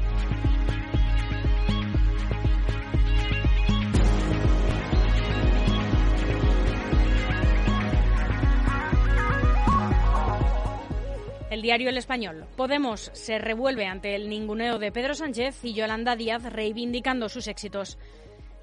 El 11.49 11.61
diario 11.61 11.89
El 11.89 11.97
Español. 11.97 12.45
Podemos 12.57 13.09
se 13.13 13.37
revuelve 13.39 13.85
ante 13.85 14.15
el 14.15 14.29
ninguneo 14.29 14.79
de 14.79 14.91
Pedro 14.91 15.15
Sánchez 15.15 15.63
y 15.63 15.73
Yolanda 15.73 16.17
Díaz 16.17 16.43
reivindicando 16.43 17.29
sus 17.29 17.47
éxitos. 17.47 17.97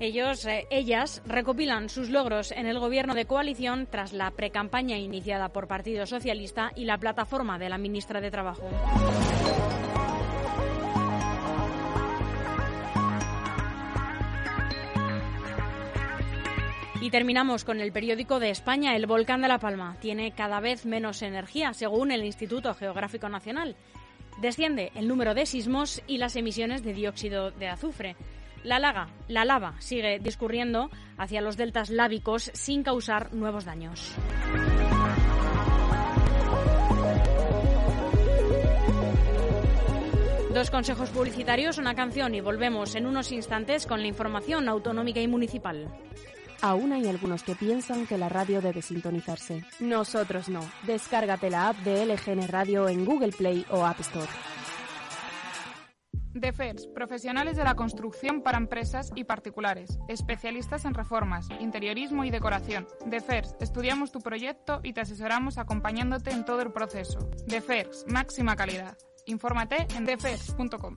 Ellos, 0.00 0.44
eh, 0.44 0.66
ellas 0.70 1.22
recopilan 1.24 1.88
sus 1.88 2.10
logros 2.10 2.52
en 2.52 2.66
el 2.66 2.78
gobierno 2.78 3.14
de 3.14 3.24
coalición 3.24 3.86
tras 3.90 4.12
la 4.12 4.30
precampaña 4.32 4.98
iniciada 4.98 5.48
por 5.48 5.66
Partido 5.66 6.04
Socialista 6.04 6.72
y 6.74 6.84
la 6.84 6.98
plataforma 6.98 7.58
de 7.58 7.68
la 7.70 7.78
ministra 7.78 8.20
de 8.20 8.30
Trabajo. 8.30 8.68
Y 17.04 17.10
terminamos 17.10 17.64
con 17.66 17.82
el 17.82 17.92
periódico 17.92 18.40
de 18.40 18.48
España, 18.48 18.96
El 18.96 19.04
Volcán 19.04 19.42
de 19.42 19.48
La 19.48 19.58
Palma. 19.58 19.94
Tiene 20.00 20.32
cada 20.32 20.58
vez 20.60 20.86
menos 20.86 21.20
energía, 21.20 21.74
según 21.74 22.10
el 22.10 22.24
Instituto 22.24 22.72
Geográfico 22.72 23.28
Nacional. 23.28 23.76
Desciende 24.40 24.90
el 24.94 25.06
número 25.06 25.34
de 25.34 25.44
sismos 25.44 26.02
y 26.06 26.16
las 26.16 26.34
emisiones 26.34 26.82
de 26.82 26.94
dióxido 26.94 27.50
de 27.50 27.68
azufre. 27.68 28.16
La, 28.62 28.78
laga, 28.78 29.08
la 29.28 29.44
lava 29.44 29.74
sigue 29.80 30.18
discurriendo 30.18 30.88
hacia 31.18 31.42
los 31.42 31.58
deltas 31.58 31.90
lábicos 31.90 32.50
sin 32.54 32.82
causar 32.82 33.34
nuevos 33.34 33.66
daños. 33.66 34.14
Dos 40.54 40.70
consejos 40.70 41.10
publicitarios, 41.10 41.76
una 41.76 41.94
canción 41.94 42.34
y 42.34 42.40
volvemos 42.40 42.94
en 42.94 43.04
unos 43.04 43.30
instantes 43.30 43.86
con 43.86 44.00
la 44.00 44.06
información 44.06 44.70
autonómica 44.70 45.20
y 45.20 45.28
municipal. 45.28 45.92
Aún 46.64 46.94
hay 46.94 47.06
algunos 47.08 47.42
que 47.42 47.54
piensan 47.54 48.06
que 48.06 48.16
la 48.16 48.30
radio 48.30 48.62
debe 48.62 48.80
sintonizarse. 48.80 49.62
Nosotros 49.80 50.48
no. 50.48 50.60
Descárgate 50.86 51.50
la 51.50 51.68
app 51.68 51.76
de 51.80 52.06
LGN 52.06 52.48
Radio 52.48 52.88
en 52.88 53.04
Google 53.04 53.32
Play 53.32 53.66
o 53.68 53.84
App 53.84 54.00
Store. 54.00 54.26
DEFERS, 56.32 56.86
profesionales 56.86 57.58
de 57.58 57.64
la 57.64 57.74
construcción 57.74 58.40
para 58.40 58.56
empresas 58.56 59.10
y 59.14 59.24
particulares, 59.24 59.98
especialistas 60.08 60.86
en 60.86 60.94
reformas, 60.94 61.48
interiorismo 61.60 62.24
y 62.24 62.30
decoración. 62.30 62.86
DEFERS, 63.04 63.56
estudiamos 63.60 64.10
tu 64.10 64.20
proyecto 64.20 64.80
y 64.82 64.94
te 64.94 65.02
asesoramos 65.02 65.58
acompañándote 65.58 66.30
en 66.30 66.46
todo 66.46 66.62
el 66.62 66.72
proceso. 66.72 67.28
DEFERS, 67.46 68.06
máxima 68.08 68.56
calidad. 68.56 68.96
Infórmate 69.26 69.86
en 69.94 70.06
defers.com. 70.06 70.96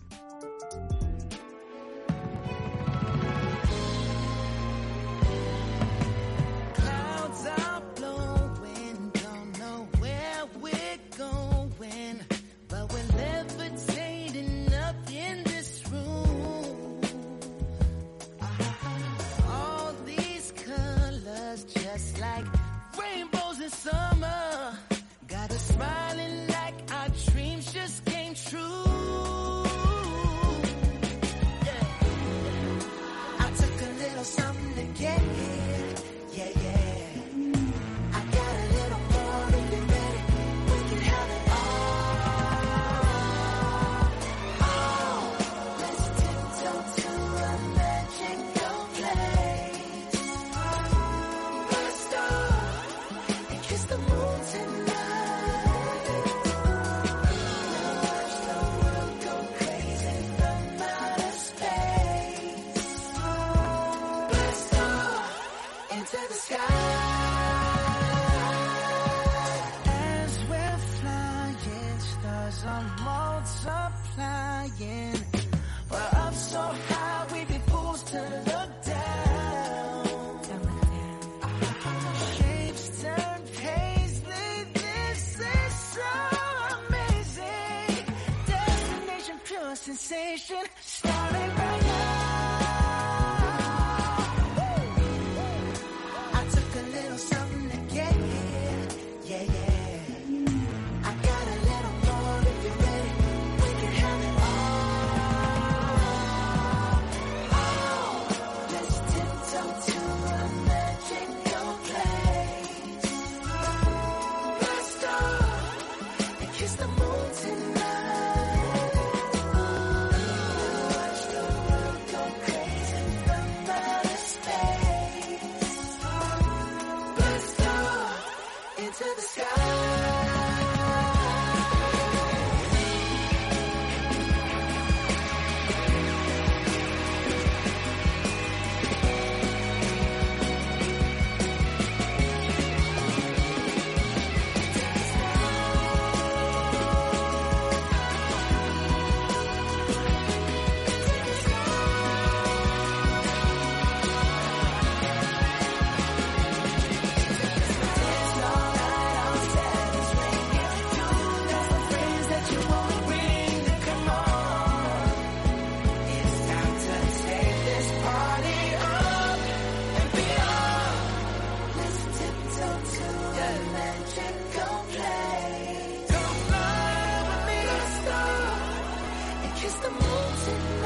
the 179.88 179.94
mountain. 179.94 180.77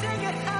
sing 0.00 0.22
it 0.22 0.34
high. 0.44 0.57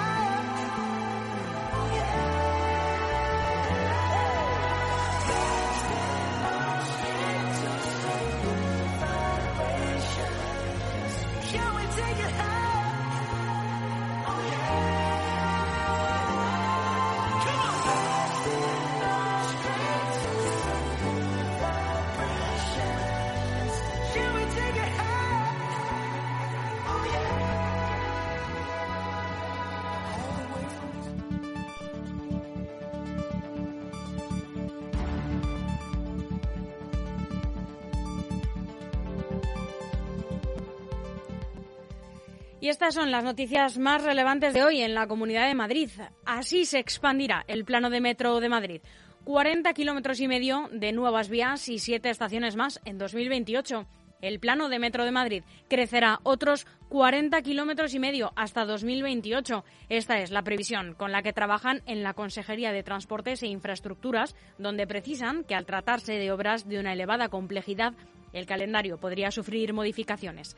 Y 42.68 42.70
estas 42.70 42.92
son 42.92 43.10
las 43.10 43.24
noticias 43.24 43.78
más 43.78 44.04
relevantes 44.04 44.52
de 44.52 44.62
hoy 44.62 44.82
en 44.82 44.92
la 44.92 45.06
Comunidad 45.06 45.48
de 45.48 45.54
Madrid. 45.54 45.88
Así 46.26 46.66
se 46.66 46.78
expandirá 46.78 47.42
el 47.48 47.64
plano 47.64 47.88
de 47.88 48.02
metro 48.02 48.40
de 48.40 48.50
Madrid. 48.50 48.82
40 49.24 49.72
kilómetros 49.72 50.20
y 50.20 50.28
medio 50.28 50.68
de 50.70 50.92
nuevas 50.92 51.30
vías 51.30 51.66
y 51.70 51.78
siete 51.78 52.10
estaciones 52.10 52.56
más 52.56 52.78
en 52.84 52.98
2028. 52.98 53.86
El 54.20 54.38
plano 54.38 54.68
de 54.68 54.78
metro 54.80 55.06
de 55.06 55.12
Madrid 55.12 55.44
crecerá 55.70 56.20
otros 56.24 56.66
40 56.90 57.40
kilómetros 57.40 57.94
y 57.94 58.00
medio 58.00 58.34
hasta 58.36 58.66
2028. 58.66 59.64
Esta 59.88 60.18
es 60.18 60.30
la 60.30 60.42
previsión 60.42 60.92
con 60.92 61.10
la 61.10 61.22
que 61.22 61.32
trabajan 61.32 61.80
en 61.86 62.02
la 62.02 62.12
Consejería 62.12 62.72
de 62.72 62.82
Transportes 62.82 63.42
e 63.42 63.46
Infraestructuras, 63.46 64.36
donde 64.58 64.86
precisan 64.86 65.42
que 65.44 65.54
al 65.54 65.64
tratarse 65.64 66.18
de 66.18 66.30
obras 66.32 66.68
de 66.68 66.78
una 66.78 66.92
elevada 66.92 67.30
complejidad, 67.30 67.94
el 68.34 68.44
calendario 68.44 68.98
podría 68.98 69.30
sufrir 69.30 69.72
modificaciones. 69.72 70.54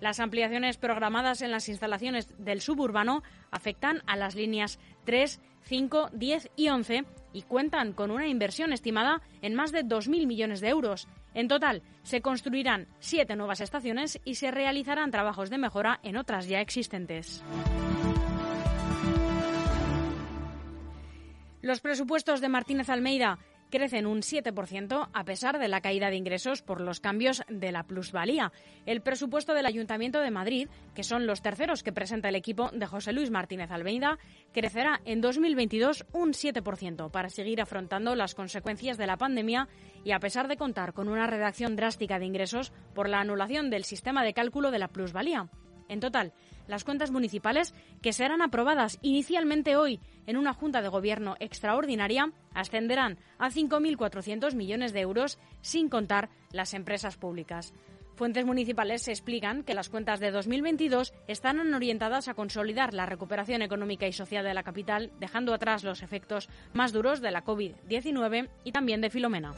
Las 0.00 0.18
ampliaciones 0.18 0.78
programadas 0.78 1.42
en 1.42 1.50
las 1.50 1.68
instalaciones 1.68 2.28
del 2.38 2.60
suburbano 2.60 3.22
afectan 3.50 4.02
a 4.06 4.16
las 4.16 4.34
líneas 4.34 4.78
3, 5.04 5.40
5, 5.62 6.10
10 6.12 6.50
y 6.56 6.68
11 6.68 7.04
y 7.32 7.42
cuentan 7.42 7.92
con 7.92 8.10
una 8.10 8.26
inversión 8.26 8.72
estimada 8.72 9.20
en 9.42 9.54
más 9.54 9.72
de 9.72 9.84
2.000 9.84 10.26
millones 10.26 10.60
de 10.60 10.68
euros. 10.68 11.06
En 11.34 11.48
total, 11.48 11.82
se 12.02 12.22
construirán 12.22 12.88
siete 12.98 13.36
nuevas 13.36 13.60
estaciones 13.60 14.18
y 14.24 14.34
se 14.36 14.50
realizarán 14.50 15.10
trabajos 15.10 15.50
de 15.50 15.58
mejora 15.58 16.00
en 16.02 16.16
otras 16.16 16.48
ya 16.48 16.60
existentes. 16.60 17.44
Los 21.62 21.80
presupuestos 21.80 22.40
de 22.40 22.48
Martínez 22.48 22.88
Almeida 22.88 23.38
crecen 23.70 24.06
un 24.06 24.20
7% 24.20 25.08
a 25.12 25.24
pesar 25.24 25.58
de 25.58 25.68
la 25.68 25.80
caída 25.80 26.10
de 26.10 26.16
ingresos 26.16 26.62
por 26.62 26.80
los 26.80 27.00
cambios 27.00 27.42
de 27.48 27.72
la 27.72 27.84
plusvalía. 27.84 28.52
El 28.86 29.00
presupuesto 29.00 29.54
del 29.54 29.66
Ayuntamiento 29.66 30.20
de 30.20 30.30
Madrid, 30.30 30.68
que 30.94 31.04
son 31.04 31.26
los 31.26 31.42
terceros 31.42 31.82
que 31.82 31.92
presenta 31.92 32.28
el 32.28 32.34
equipo 32.34 32.70
de 32.72 32.86
José 32.86 33.12
Luis 33.12 33.30
Martínez 33.30 33.70
Almeida, 33.70 34.18
crecerá 34.52 35.00
en 35.04 35.20
2022 35.20 36.04
un 36.12 36.32
7% 36.32 37.10
para 37.10 37.30
seguir 37.30 37.60
afrontando 37.60 38.14
las 38.14 38.34
consecuencias 38.34 38.98
de 38.98 39.06
la 39.06 39.16
pandemia 39.16 39.68
y 40.04 40.12
a 40.12 40.20
pesar 40.20 40.48
de 40.48 40.56
contar 40.56 40.92
con 40.92 41.08
una 41.08 41.26
redacción 41.26 41.76
drástica 41.76 42.18
de 42.18 42.26
ingresos 42.26 42.72
por 42.94 43.08
la 43.08 43.20
anulación 43.20 43.70
del 43.70 43.84
sistema 43.84 44.24
de 44.24 44.34
cálculo 44.34 44.70
de 44.70 44.78
la 44.78 44.88
plusvalía. 44.88 45.48
En 45.88 45.98
total, 45.98 46.32
las 46.70 46.84
cuentas 46.84 47.10
municipales, 47.10 47.74
que 48.00 48.12
serán 48.12 48.42
aprobadas 48.42 48.98
inicialmente 49.02 49.76
hoy 49.76 50.00
en 50.26 50.36
una 50.36 50.54
Junta 50.54 50.80
de 50.80 50.88
Gobierno 50.88 51.36
extraordinaria, 51.40 52.32
ascenderán 52.54 53.18
a 53.38 53.50
5.400 53.50 54.54
millones 54.54 54.92
de 54.92 55.00
euros, 55.00 55.38
sin 55.60 55.88
contar 55.88 56.30
las 56.52 56.72
empresas 56.72 57.16
públicas. 57.16 57.74
Fuentes 58.20 58.44
municipales 58.44 59.08
explican 59.08 59.62
que 59.62 59.72
las 59.72 59.88
cuentas 59.88 60.20
de 60.20 60.30
2022 60.30 61.14
están 61.26 61.74
orientadas 61.74 62.28
a 62.28 62.34
consolidar 62.34 62.92
la 62.92 63.06
recuperación 63.06 63.62
económica 63.62 64.06
y 64.06 64.12
social 64.12 64.44
de 64.44 64.52
la 64.52 64.62
capital, 64.62 65.10
dejando 65.18 65.54
atrás 65.54 65.84
los 65.84 66.02
efectos 66.02 66.50
más 66.74 66.92
duros 66.92 67.22
de 67.22 67.30
la 67.30 67.44
COVID-19 67.44 68.50
y 68.64 68.72
también 68.72 69.00
de 69.00 69.08
Filomena. 69.08 69.54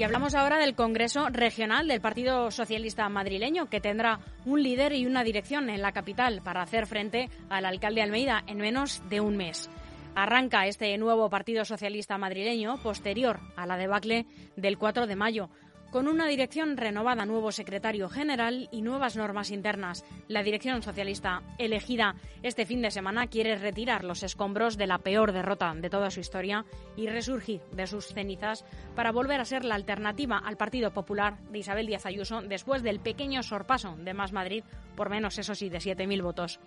Y 0.00 0.02
hablamos 0.02 0.34
ahora 0.34 0.56
del 0.56 0.74
Congreso 0.74 1.28
Regional 1.28 1.86
del 1.86 2.00
Partido 2.00 2.50
Socialista 2.50 3.06
Madrileño, 3.10 3.68
que 3.68 3.82
tendrá 3.82 4.20
un 4.46 4.62
líder 4.62 4.94
y 4.94 5.04
una 5.04 5.22
dirección 5.22 5.68
en 5.68 5.82
la 5.82 5.92
capital 5.92 6.40
para 6.42 6.62
hacer 6.62 6.86
frente 6.86 7.28
al 7.50 7.66
alcalde 7.66 8.00
Almeida 8.00 8.42
en 8.46 8.56
menos 8.56 9.06
de 9.10 9.20
un 9.20 9.36
mes. 9.36 9.68
Arranca 10.14 10.66
este 10.66 10.96
nuevo 10.96 11.28
Partido 11.28 11.66
Socialista 11.66 12.16
Madrileño 12.16 12.78
posterior 12.82 13.40
a 13.56 13.66
la 13.66 13.76
debacle 13.76 14.24
del 14.56 14.78
4 14.78 15.06
de 15.06 15.16
mayo 15.16 15.50
con 15.90 16.08
una 16.08 16.26
dirección 16.26 16.76
renovada, 16.76 17.26
nuevo 17.26 17.52
secretario 17.52 18.08
general 18.08 18.68
y 18.70 18.82
nuevas 18.82 19.16
normas 19.16 19.50
internas. 19.50 20.04
La 20.28 20.42
dirección 20.42 20.82
socialista 20.82 21.42
elegida 21.58 22.14
este 22.42 22.66
fin 22.66 22.82
de 22.82 22.90
semana 22.90 23.26
quiere 23.26 23.56
retirar 23.56 24.04
los 24.04 24.22
escombros 24.22 24.76
de 24.76 24.86
la 24.86 24.98
peor 24.98 25.32
derrota 25.32 25.74
de 25.74 25.90
toda 25.90 26.10
su 26.10 26.20
historia 26.20 26.64
y 26.96 27.08
resurgir 27.08 27.60
de 27.72 27.86
sus 27.86 28.06
cenizas 28.06 28.64
para 28.94 29.12
volver 29.12 29.40
a 29.40 29.44
ser 29.44 29.64
la 29.64 29.74
alternativa 29.74 30.38
al 30.38 30.56
Partido 30.56 30.92
Popular 30.92 31.38
de 31.50 31.58
Isabel 31.58 31.86
Díaz 31.86 32.06
Ayuso 32.06 32.42
después 32.42 32.82
del 32.82 33.00
pequeño 33.00 33.42
sorpaso 33.42 33.96
de 33.96 34.14
Más 34.14 34.32
Madrid 34.32 34.64
por 34.96 35.10
menos, 35.10 35.38
eso 35.38 35.54
sí, 35.54 35.68
de 35.68 35.78
7.000 35.78 36.22
votos. 36.22 36.60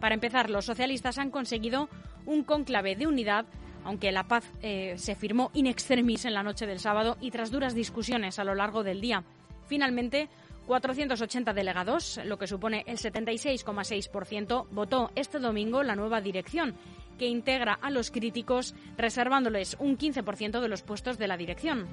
Para 0.00 0.14
empezar, 0.14 0.50
los 0.50 0.64
socialistas 0.64 1.18
han 1.18 1.30
conseguido 1.30 1.88
un 2.26 2.42
cónclave 2.42 2.96
de 2.96 3.06
unidad 3.06 3.46
aunque 3.84 4.12
la 4.12 4.24
paz 4.24 4.44
eh, 4.62 4.94
se 4.96 5.14
firmó 5.14 5.50
in 5.54 5.66
extremis 5.66 6.24
en 6.24 6.34
la 6.34 6.42
noche 6.42 6.66
del 6.66 6.78
sábado 6.78 7.16
y 7.20 7.30
tras 7.30 7.50
duras 7.50 7.74
discusiones 7.74 8.38
a 8.38 8.44
lo 8.44 8.54
largo 8.54 8.82
del 8.82 9.00
día. 9.00 9.24
Finalmente, 9.66 10.28
480 10.66 11.52
delegados, 11.52 12.20
lo 12.24 12.38
que 12.38 12.46
supone 12.46 12.84
el 12.86 12.98
76,6%, 12.98 14.66
votó 14.70 15.10
este 15.14 15.38
domingo 15.38 15.82
la 15.82 15.96
nueva 15.96 16.20
dirección, 16.20 16.74
que 17.18 17.26
integra 17.26 17.74
a 17.74 17.90
los 17.90 18.10
críticos 18.10 18.74
reservándoles 18.96 19.76
un 19.78 19.98
15% 19.98 20.60
de 20.60 20.68
los 20.68 20.82
puestos 20.82 21.18
de 21.18 21.28
la 21.28 21.36
dirección. 21.36 21.86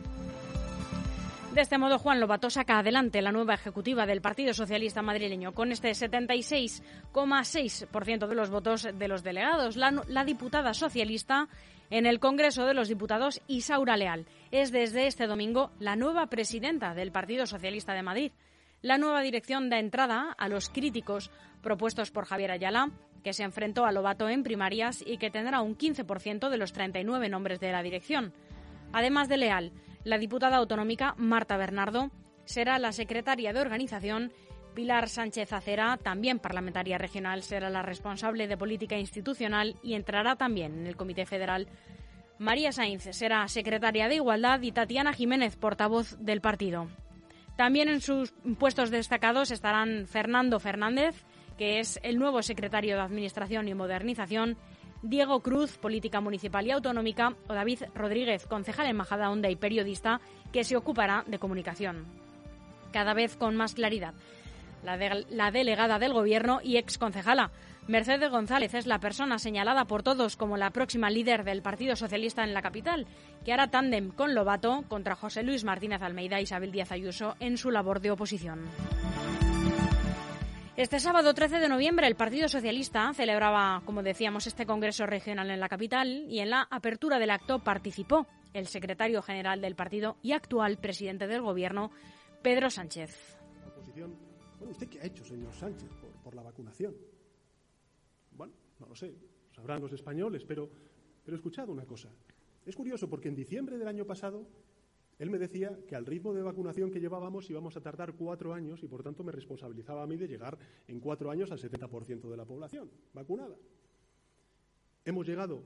De 1.53 1.61
este 1.61 1.77
modo, 1.79 1.97
Juan 1.97 2.19
Lobato 2.19 2.51
saca 2.51 2.79
adelante 2.79 3.23
la 3.23 3.31
nueva 3.31 3.55
ejecutiva 3.55 4.05
del 4.05 4.21
Partido 4.21 4.53
Socialista 4.53 5.01
madrileño 5.01 5.53
con 5.53 5.71
este 5.71 5.89
76,6% 5.89 8.27
de 8.27 8.35
los 8.35 8.51
votos 8.51 8.87
de 8.93 9.07
los 9.07 9.23
delegados. 9.23 9.75
La, 9.75 10.03
la, 10.07 10.25
diputada 10.25 10.75
socialista 10.75 11.47
en 11.89 12.05
el 12.05 12.19
Congreso 12.19 12.65
de 12.65 12.73
los 12.73 12.87
Diputados, 12.87 13.41
Isaura 13.47 13.97
Leal, 13.97 14.25
es 14.51 14.71
desde 14.71 15.07
este 15.07 15.27
domingo 15.27 15.71
la 15.79 15.95
nueva 15.95 16.27
presidenta 16.27 16.93
del 16.93 17.11
Partido 17.11 17.45
Socialista 17.45 17.93
de 17.93 18.03
Madrid. 18.03 18.31
La 18.81 18.97
nueva 18.97 19.21
dirección 19.21 19.69
da 19.69 19.79
entrada 19.79 20.35
a 20.37 20.47
los 20.47 20.69
críticos 20.69 21.31
propuestos 21.61 22.11
por 22.11 22.25
Javier 22.25 22.51
Ayala, 22.51 22.91
que 23.23 23.33
se 23.33 23.43
enfrentó 23.43 23.85
a 23.85 23.91
Lobato 23.91 24.29
en 24.29 24.43
primarias 24.43 25.03
y 25.05 25.17
que 25.17 25.31
tendrá 25.31 25.61
un 25.61 25.77
15% 25.77 26.49
de 26.49 26.57
los 26.57 26.71
39 26.73 27.27
nombres 27.29 27.59
de 27.59 27.71
la 27.71 27.83
dirección. 27.83 28.33
Además 28.93 29.27
de 29.27 29.37
Leal, 29.37 29.71
la 30.03 30.17
diputada 30.17 30.57
autonómica 30.57 31.13
Marta 31.17 31.57
Bernardo 31.57 32.11
será 32.45 32.79
la 32.79 32.91
secretaria 32.91 33.53
de 33.53 33.61
organización. 33.61 34.31
Pilar 34.73 35.09
Sánchez 35.09 35.51
Acera, 35.53 35.97
también 35.97 36.39
parlamentaria 36.39 36.97
regional, 36.97 37.43
será 37.43 37.69
la 37.69 37.81
responsable 37.81 38.47
de 38.47 38.57
política 38.57 38.97
institucional 38.97 39.75
y 39.83 39.93
entrará 39.93 40.35
también 40.35 40.79
en 40.79 40.87
el 40.87 40.95
Comité 40.95 41.25
Federal. 41.25 41.67
María 42.37 42.71
Sainz 42.71 43.03
será 43.11 43.47
secretaria 43.47 44.07
de 44.07 44.15
Igualdad 44.15 44.61
y 44.61 44.71
Tatiana 44.71 45.11
Jiménez, 45.11 45.57
portavoz 45.57 46.17
del 46.19 46.39
partido. 46.39 46.87
También 47.57 47.89
en 47.89 47.99
sus 47.99 48.31
puestos 48.57 48.89
destacados 48.89 49.51
estarán 49.51 50.07
Fernando 50.07 50.61
Fernández, 50.61 51.25
que 51.57 51.79
es 51.79 51.99
el 52.03 52.17
nuevo 52.17 52.41
secretario 52.41 52.95
de 52.95 53.01
Administración 53.01 53.67
y 53.67 53.73
Modernización, 53.73 54.55
Diego 55.01 55.41
Cruz, 55.41 55.77
política 55.77 56.21
municipal 56.21 56.65
y 56.65 56.71
autonómica, 56.71 57.35
o 57.49 57.53
David 57.53 57.83
Rodríguez, 57.93 58.47
concejal 58.47 58.87
en 58.87 58.95
Majadahonda 58.95 59.49
y 59.49 59.57
periodista, 59.57 60.21
que 60.53 60.63
se 60.63 60.77
ocupará 60.77 61.25
de 61.27 61.39
comunicación. 61.39 62.05
Cada 62.93 63.13
vez 63.13 63.35
con 63.35 63.57
más 63.57 63.73
claridad. 63.73 64.13
La, 64.83 65.51
delegada 65.51 65.99
del 65.99 66.13
Gobierno 66.13 66.59
y 66.63 66.77
exconcejala, 66.77 67.51
Mercedes 67.87 68.29
González, 68.29 68.73
es 68.73 68.87
la 68.87 68.99
persona 68.99 69.39
señalada 69.39 69.85
por 69.85 70.03
todos 70.03 70.37
como 70.37 70.57
la 70.57 70.69
próxima 70.71 71.09
líder 71.09 71.43
del 71.43 71.61
Partido 71.61 71.95
Socialista 71.95 72.43
en 72.43 72.53
la 72.53 72.61
capital, 72.61 73.07
que 73.43 73.51
hará 73.51 73.69
tándem 73.69 74.11
con 74.11 74.35
Lobato 74.35 74.83
contra 74.87 75.15
José 75.15 75.43
Luis 75.43 75.63
Martínez 75.63 76.01
Almeida 76.01 76.39
y 76.39 76.43
Isabel 76.43 76.71
Díaz 76.71 76.91
Ayuso 76.91 77.35
en 77.39 77.57
su 77.57 77.71
labor 77.71 77.99
de 77.99 78.11
oposición. 78.11 78.61
Este 80.79 81.01
sábado 81.01 81.33
13 81.33 81.59
de 81.59 81.67
noviembre 81.67 82.07
el 82.07 82.15
Partido 82.15 82.47
Socialista 82.47 83.11
celebraba, 83.13 83.81
como 83.85 84.01
decíamos, 84.01 84.47
este 84.47 84.65
Congreso 84.65 85.05
Regional 85.05 85.51
en 85.51 85.59
la 85.59 85.67
capital 85.67 86.25
y 86.29 86.39
en 86.39 86.51
la 86.51 86.67
apertura 86.71 87.19
del 87.19 87.31
acto 87.31 87.59
participó 87.59 88.27
el 88.53 88.65
secretario 88.67 89.21
general 89.21 89.59
del 89.59 89.75
partido 89.75 90.15
y 90.21 90.31
actual 90.31 90.77
presidente 90.77 91.27
del 91.27 91.41
Gobierno, 91.41 91.91
Pedro 92.41 92.69
Sánchez. 92.69 93.37
Bueno, 94.59 94.73
¿usted 94.73 94.89
qué 94.89 94.99
ha 94.99 95.05
hecho, 95.05 95.23
señor 95.23 95.53
Sánchez, 95.53 95.89
por, 96.21 96.35
la 96.35 96.43
vacunación? 96.43 96.93
Bueno, 98.31 98.53
no 98.79 98.87
lo 98.87 98.95
sé, 98.95 99.15
sabrán 99.55 99.81
los 99.81 99.93
españoles, 99.93 100.43
pero, 100.45 100.69
pero 101.23 101.35
he 101.35 101.39
escuchado 101.39 101.71
una 101.71 101.85
cosa. 101.85 102.09
Es 102.65 102.75
curioso 102.75 103.09
porque 103.09 103.29
en 103.29 103.35
diciembre 103.35 103.77
del 103.77 103.87
año 103.87 104.05
pasado 104.05 104.45
Él 105.17 105.29
me 105.29 105.39
decía 105.39 105.79
que 105.87 105.95
al 105.95 106.05
ritmo 106.05 106.33
de 106.33 106.43
vacunación 106.43 106.91
que 106.91 106.99
llevábamos 106.99 107.49
íbamos 107.49 107.75
a 107.77 107.81
tardar 107.81 108.13
cuatro 108.13 108.53
años 108.53 108.83
y, 108.83 108.87
por 108.87 109.01
tanto, 109.01 109.23
me 109.23 109.31
responsabilizaba 109.31 110.03
a 110.03 110.07
mí 110.07 110.17
de 110.17 110.27
llegar 110.27 110.57
en 110.87 110.99
cuatro 110.99 111.31
años 111.31 111.51
al 111.51 111.59
70% 111.59 112.29
de 112.29 112.37
la 112.37 112.45
población 112.45 112.91
vacunada. 113.13 113.55
Hemos 115.05 115.25
llegado 115.25 115.63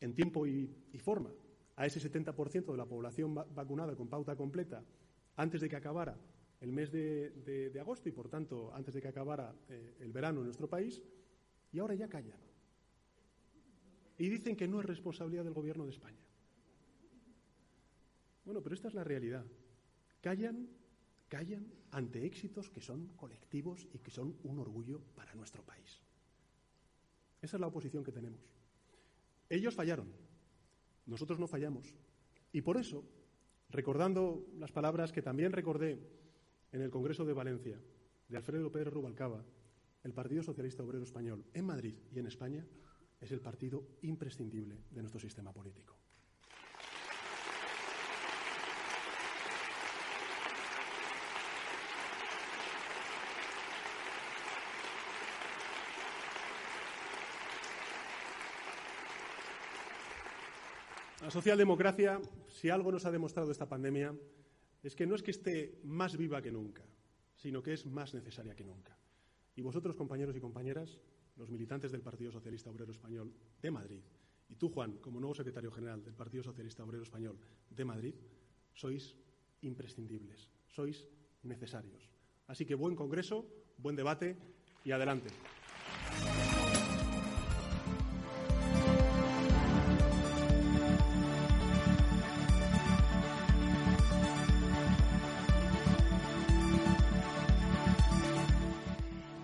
en 0.00 0.14
tiempo 0.14 0.46
y, 0.46 0.74
forma 0.98 1.30
a 1.76 1.86
ese 1.86 2.00
70% 2.00 2.72
de 2.72 2.76
la 2.76 2.86
población 2.86 3.34
vacunada 3.34 3.94
con 3.94 4.08
pauta 4.08 4.34
completa 4.34 4.82
antes 5.36 5.60
de 5.60 5.68
que 5.68 5.76
acabara 5.76 6.16
el 6.60 6.72
mes 6.72 6.90
de, 6.90 7.78
agosto 7.80 8.08
y, 8.08 8.12
por 8.12 8.28
tanto, 8.28 8.72
antes 8.74 8.94
de 8.94 9.00
que 9.00 9.08
acabara 9.08 9.54
eh, 9.68 9.96
el 10.00 10.12
verano 10.12 10.40
en 10.40 10.46
nuestro 10.46 10.68
país, 10.68 11.00
y 11.72 11.78
ahora 11.78 11.94
ya 11.94 12.08
callan. 12.08 12.38
Y 14.18 14.28
dicen 14.28 14.56
que 14.56 14.66
no 14.66 14.80
es 14.80 14.86
responsabilidad 14.86 15.44
del 15.44 15.54
Gobierno 15.54 15.84
de 15.84 15.90
España. 15.90 16.18
Bueno, 18.44 18.62
pero 18.62 18.74
esta 18.74 18.88
es 18.88 18.94
la 18.94 19.04
realidad. 19.04 19.44
Callan, 20.20 20.68
callan 21.28 21.70
ante 21.92 22.26
éxitos 22.26 22.70
que 22.70 22.80
son 22.80 23.08
colectivos 23.16 23.86
y 23.92 23.98
que 23.98 24.10
son 24.10 24.36
un 24.42 24.58
orgullo 24.58 25.00
para 25.14 25.34
nuestro 25.34 25.62
país. 25.62 26.00
Esa 27.40 27.56
es 27.56 27.60
la 27.60 27.68
oposición 27.68 28.02
que 28.02 28.10
tenemos. 28.10 28.40
Ellos 29.48 29.74
fallaron, 29.74 30.12
nosotros 31.06 31.38
no 31.38 31.46
fallamos. 31.46 31.94
Y 32.52 32.62
por 32.62 32.76
eso, 32.76 33.04
recordando 33.70 34.46
las 34.56 34.72
palabras 34.72 35.12
que 35.12 35.22
también 35.22 35.52
recordé 35.52 35.98
en 36.72 36.82
el 36.82 36.90
Congreso 36.90 37.24
de 37.24 37.32
Valencia 37.32 37.80
de 38.28 38.36
Alfredo 38.36 38.70
Pérez 38.70 38.92
Rubalcaba, 38.92 39.44
el 40.04 40.12
Partido 40.12 40.42
Socialista 40.42 40.82
Obrero 40.82 41.04
Español 41.04 41.44
en 41.54 41.64
Madrid 41.64 41.94
y 42.12 42.18
en 42.18 42.26
España 42.26 42.64
es 43.20 43.32
el 43.32 43.40
partido 43.40 43.84
imprescindible 44.02 44.78
de 44.90 45.00
nuestro 45.00 45.20
sistema 45.20 45.52
político. 45.52 45.98
La 61.22 61.32
socialdemocracia, 61.32 62.20
si 62.48 62.70
algo 62.70 62.90
nos 62.90 63.04
ha 63.04 63.10
demostrado 63.10 63.50
esta 63.50 63.68
pandemia, 63.68 64.14
es 64.82 64.94
que 64.94 65.06
no 65.06 65.14
es 65.14 65.22
que 65.22 65.30
esté 65.30 65.80
más 65.84 66.16
viva 66.16 66.42
que 66.42 66.52
nunca, 66.52 66.84
sino 67.36 67.62
que 67.62 67.72
es 67.72 67.86
más 67.86 68.14
necesaria 68.14 68.54
que 68.54 68.64
nunca. 68.64 68.96
Y 69.56 69.62
vosotros, 69.62 69.96
compañeros 69.96 70.36
y 70.36 70.40
compañeras, 70.40 71.00
los 71.36 71.50
militantes 71.50 71.92
del 71.92 72.02
Partido 72.02 72.32
Socialista 72.32 72.70
Obrero 72.70 72.92
Español 72.92 73.32
de 73.60 73.70
Madrid, 73.70 74.02
y 74.48 74.56
tú, 74.56 74.70
Juan, 74.70 74.96
como 74.98 75.20
nuevo 75.20 75.34
secretario 75.34 75.70
general 75.70 76.02
del 76.02 76.14
Partido 76.14 76.42
Socialista 76.42 76.84
Obrero 76.84 77.02
Español 77.02 77.38
de 77.70 77.84
Madrid, 77.84 78.14
sois 78.72 79.14
imprescindibles, 79.60 80.48
sois 80.66 81.06
necesarios. 81.42 82.08
Así 82.46 82.64
que 82.64 82.74
buen 82.74 82.96
congreso, 82.96 83.44
buen 83.76 83.96
debate 83.96 84.36
y 84.84 84.92
adelante. 84.92 85.28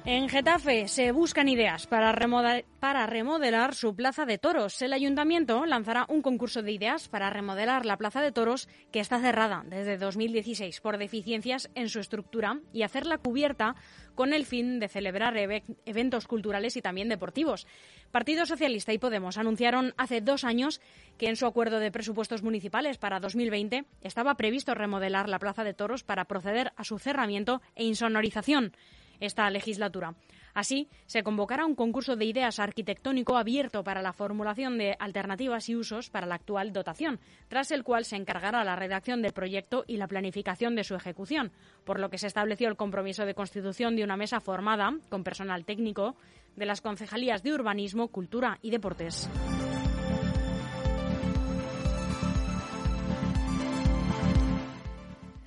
En 0.07 0.29
Getafe 0.29 0.87
se 0.87 1.13
buscan 1.13 1.49
ideas 1.49 1.87
para 1.87 2.13
remodelar, 2.13 3.75
su 3.75 3.97
plaza 3.97 4.27
de 4.27 4.37
toros. 4.37 4.83
El 4.83 4.93
ayuntamiento 4.93 5.65
lanzará 5.65 6.05
un 6.11 6.21
concurso 6.21 6.61
de 6.61 6.73
ideas 6.73 7.09
para 7.09 7.31
remodelar 7.31 7.87
la 7.87 7.97
plaza 7.97 8.21
de 8.21 8.31
toros 8.31 8.69
que 8.93 9.01
está 9.01 9.19
cerrada 9.19 9.65
desde 9.67 9.97
2016 9.97 10.83
por 10.83 10.99
deficiencias 10.99 11.71
en 11.75 11.89
su 11.89 12.01
estructura 12.01 12.61
y 12.75 12.83
hacerla 12.83 13.17
cubierta 13.17 13.77
con 14.15 14.35
el 14.35 14.45
fin 14.45 14.79
de 14.79 14.89
celebrar 14.89 15.39
eventos 15.39 16.27
culturales 16.29 16.77
y 16.77 16.83
también 16.83 17.09
deportivos. 17.09 17.67
Partido 18.11 18.45
Socialista 18.45 18.93
y 18.93 18.99
Podemos 18.99 19.39
anunciaron 19.39 19.95
hace 19.97 20.21
dos 20.21 20.45
años 20.45 20.83
que 21.17 21.31
en 21.31 21.37
su 21.37 21.47
acuerdo 21.47 21.79
de 21.79 21.91
presupuestos 21.91 22.43
municipales 22.43 22.99
para 22.99 23.21
2020 23.21 23.87
estaba 24.03 24.35
previsto 24.35 24.75
remodelar 24.75 25.31
la 25.31 25.39
plaza 25.39 25.65
de 25.65 25.73
toros 25.73 26.05
para 26.05 26.27
proceder 26.27 26.75
a 26.77 26.85
su 26.85 26.99
cerramiento 26.99 27.63
e 27.75 27.85
insonorización 27.85 28.75
esta 29.21 29.49
legislatura. 29.51 30.15
Así, 30.55 30.89
se 31.07 31.25
convocará 31.25 31.67
un 31.67 31.75
concurso 31.75 32.15
de 32.15 32.27
ideas 32.27 32.61
arquitectónico 32.61 33.37
abierto 33.37 33.83
para 33.83 34.03
la 34.03 34.13
formulación 34.13 34.79
de 34.79 34.97
alternativas 35.01 35.69
y 35.69 35.75
usos 35.75 36.11
para 36.11 36.27
la 36.27 36.37
actual 36.37 36.73
dotación, 36.73 37.19
tras 37.49 37.73
el 37.73 37.83
cual 37.83 38.05
se 38.05 38.17
encargará 38.17 38.63
la 38.63 38.77
redacción 38.77 39.21
del 39.21 39.33
proyecto 39.33 39.85
y 39.89 39.97
la 39.97 40.07
planificación 40.07 40.77
de 40.77 40.85
su 40.85 40.95
ejecución, 40.95 41.51
por 41.85 41.99
lo 41.99 42.09
que 42.09 42.19
se 42.19 42.29
estableció 42.29 42.69
el 42.69 42.77
compromiso 42.77 43.27
de 43.27 43.35
constitución 43.35 43.97
de 43.97 44.05
una 44.05 44.17
mesa 44.17 44.39
formada, 44.39 44.97
con 45.09 45.25
personal 45.25 45.65
técnico, 45.65 46.15
de 46.55 46.67
las 46.67 46.81
concejalías 46.81 47.43
de 47.43 47.53
Urbanismo, 47.53 48.09
Cultura 48.09 48.59
y 48.63 48.71
Deportes. 48.71 49.29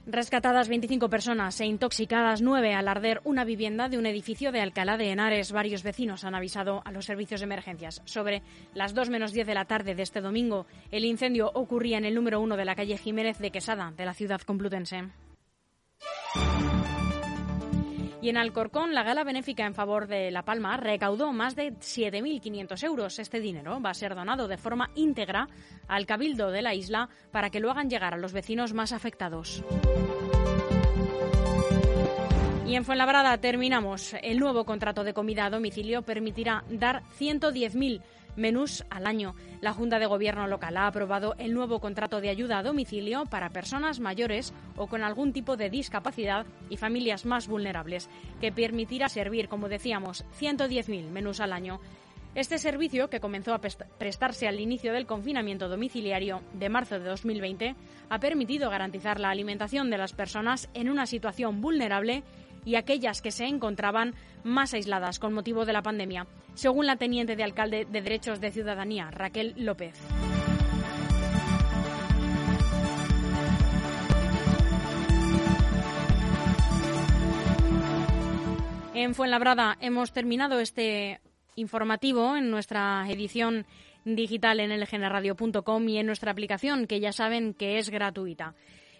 Rescatadas 0.09 0.69
25 0.69 1.09
personas 1.09 1.59
e 1.59 1.65
intoxicadas 1.65 2.41
9 2.41 2.73
al 2.73 2.87
arder 2.87 3.19
una 3.25 3.43
vivienda 3.43 3.89
de 3.89 3.97
un 3.97 4.05
edificio 4.05 4.53
de 4.53 4.61
Alcalá 4.61 4.95
de 4.95 5.11
Henares. 5.11 5.51
Varios 5.51 5.83
vecinos 5.83 6.23
han 6.23 6.33
avisado 6.33 6.81
a 6.85 6.93
los 6.93 7.03
servicios 7.03 7.41
de 7.41 7.43
emergencias. 7.43 8.01
Sobre 8.05 8.41
las 8.73 8.93
2 8.93 9.09
menos 9.09 9.33
10 9.33 9.45
de 9.47 9.53
la 9.53 9.65
tarde 9.65 9.95
de 9.95 10.03
este 10.03 10.21
domingo, 10.21 10.65
el 10.91 11.03
incendio 11.03 11.51
ocurría 11.53 11.97
en 11.97 12.05
el 12.05 12.15
número 12.15 12.39
1 12.39 12.55
de 12.55 12.63
la 12.63 12.75
calle 12.75 12.97
Jiménez 12.97 13.37
de 13.39 13.51
Quesada, 13.51 13.91
de 13.97 14.05
la 14.05 14.13
ciudad 14.13 14.39
complutense. 14.39 15.09
Y 18.27 18.29
en 18.29 18.35
Alcorcón, 18.35 18.93
la 18.93 19.03
gala 19.03 19.23
benéfica 19.23 19.65
en 19.65 19.73
favor 19.73 20.05
de 20.05 20.31
La 20.31 20.43
Palma 20.43 20.75
recaudó 20.75 21.31
más 21.31 21.55
de 21.55 21.71
7.500 21.71 22.83
euros. 22.83 23.19
Este 23.19 23.39
dinero 23.39 23.81
va 23.81 23.91
a 23.91 23.93
ser 23.93 24.15
donado 24.15 24.49
de 24.49 24.57
forma 24.57 24.89
íntegra 24.95 25.47
al 25.87 26.05
Cabildo 26.05 26.51
de 26.51 26.61
la 26.61 26.73
isla 26.73 27.07
para 27.31 27.49
que 27.49 27.61
lo 27.61 27.71
hagan 27.71 27.89
llegar 27.89 28.13
a 28.13 28.17
los 28.17 28.33
vecinos 28.33 28.73
más 28.73 28.91
afectados. 28.91 29.63
Y 32.65 32.75
en 32.75 32.83
Fuenlabrada 32.83 33.37
terminamos. 33.37 34.13
El 34.21 34.39
nuevo 34.39 34.65
contrato 34.65 35.05
de 35.05 35.13
comida 35.13 35.45
a 35.45 35.49
domicilio 35.49 36.01
permitirá 36.01 36.65
dar 36.69 37.03
110.000 37.17 38.01
menús 38.37 38.85
al 38.89 39.05
año. 39.05 39.35
La 39.59 39.73
Junta 39.73 39.99
de 39.99 40.05
Gobierno 40.05 40.47
local 40.47 40.77
ha 40.77 40.87
aprobado 40.87 41.35
el 41.37 41.53
nuevo 41.53 41.81
contrato 41.81 42.21
de 42.21 42.29
ayuda 42.29 42.59
a 42.59 42.63
domicilio 42.63 43.25
para 43.25 43.49
personas 43.49 43.99
mayores 43.99 44.53
o 44.77 44.87
con 44.87 45.03
algún 45.03 45.33
tipo 45.33 45.57
de 45.57 45.69
discapacidad 45.69 46.45
y 46.69 46.77
familias 46.77 47.25
más 47.25 47.47
vulnerables, 47.47 48.09
que 48.39 48.51
permitirá 48.51 49.09
servir, 49.09 49.49
como 49.49 49.67
decíamos, 49.67 50.23
110.000 50.39 51.09
menús 51.09 51.41
al 51.41 51.51
año. 51.51 51.81
Este 52.35 52.59
servicio, 52.59 53.09
que 53.09 53.19
comenzó 53.19 53.55
a 53.55 53.59
prestarse 53.59 54.47
al 54.47 54.59
inicio 54.59 54.93
del 54.93 55.07
confinamiento 55.07 55.69
domiciliario 55.69 56.41
de 56.53 56.69
marzo 56.69 56.99
de 56.99 57.09
2020, 57.09 57.75
ha 58.09 58.19
permitido 58.19 58.69
garantizar 58.69 59.19
la 59.19 59.31
alimentación 59.31 59.89
de 59.89 59.97
las 59.97 60.13
personas 60.13 60.69
en 60.75 60.89
una 60.89 61.07
situación 61.07 61.61
vulnerable 61.61 62.23
y 62.63 62.75
aquellas 62.75 63.23
que 63.23 63.31
se 63.31 63.45
encontraban 63.45 64.13
más 64.43 64.75
aisladas 64.75 65.17
con 65.17 65.33
motivo 65.33 65.65
de 65.65 65.73
la 65.73 65.81
pandemia, 65.81 66.27
según 66.57 66.87
la 66.87 66.95
teniente 66.95 67.35
de 67.35 67.43
alcalde 67.43 67.85
de 67.85 68.01
Derechos 68.01 68.41
de 68.41 68.51
Ciudadanía, 68.51 69.11
Raquel 69.11 69.53
López. 69.57 69.93
En 78.95 79.13
Fuenlabrada 79.13 79.77
hemos 79.79 80.11
terminado 80.11 80.59
este 80.59 81.21
informativo 81.55 82.35
en 82.35 82.49
nuestra 82.49 83.05
edición 83.07 83.67
digital 84.03 84.59
en 84.59 84.71
lgnradio.com 84.79 85.89
y 85.89 85.99
en 85.99 86.07
nuestra 86.07 86.31
aplicación, 86.31 86.87
que 86.87 86.99
ya 86.99 87.11
saben 87.11 87.53
que 87.53 87.77
es 87.77 87.91
gratuita. 87.91 88.55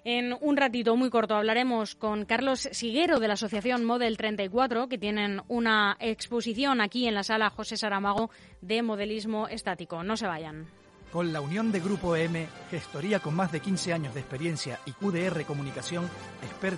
En 0.09 0.33
un 0.39 0.55
ratito 0.55 0.95
muy 0.95 1.09
corto 1.09 1.35
hablaremos 1.35 1.95
con 1.95 2.23
Carlos 2.23 2.69
Siguero 2.71 3.19
de 3.19 3.27
la 3.27 3.33
Asociación 3.33 3.83
Model 3.83 4.15
34, 4.15 4.87
que 4.87 4.97
tienen 4.97 5.41
una 5.49 5.97
exposición 5.99 6.79
aquí 6.79 7.09
en 7.09 7.13
la 7.13 7.23
sala 7.23 7.49
José 7.49 7.75
Saramago 7.75 8.29
de 8.61 8.83
modelismo 8.83 9.49
estático. 9.49 10.03
No 10.03 10.15
se 10.15 10.25
vayan. 10.25 10.67
Con 11.11 11.33
la 11.33 11.41
unión 11.41 11.73
de 11.73 11.81
Grupo 11.81 12.15
M, 12.15 12.47
gestoría 12.71 13.19
con 13.19 13.35
más 13.35 13.51
de 13.51 13.59
15 13.59 13.91
años 13.91 14.13
de 14.13 14.21
experiencia 14.21 14.79
y 14.85 14.93
QDR 14.93 15.43
Comunicación, 15.43 16.09
experta 16.41 16.75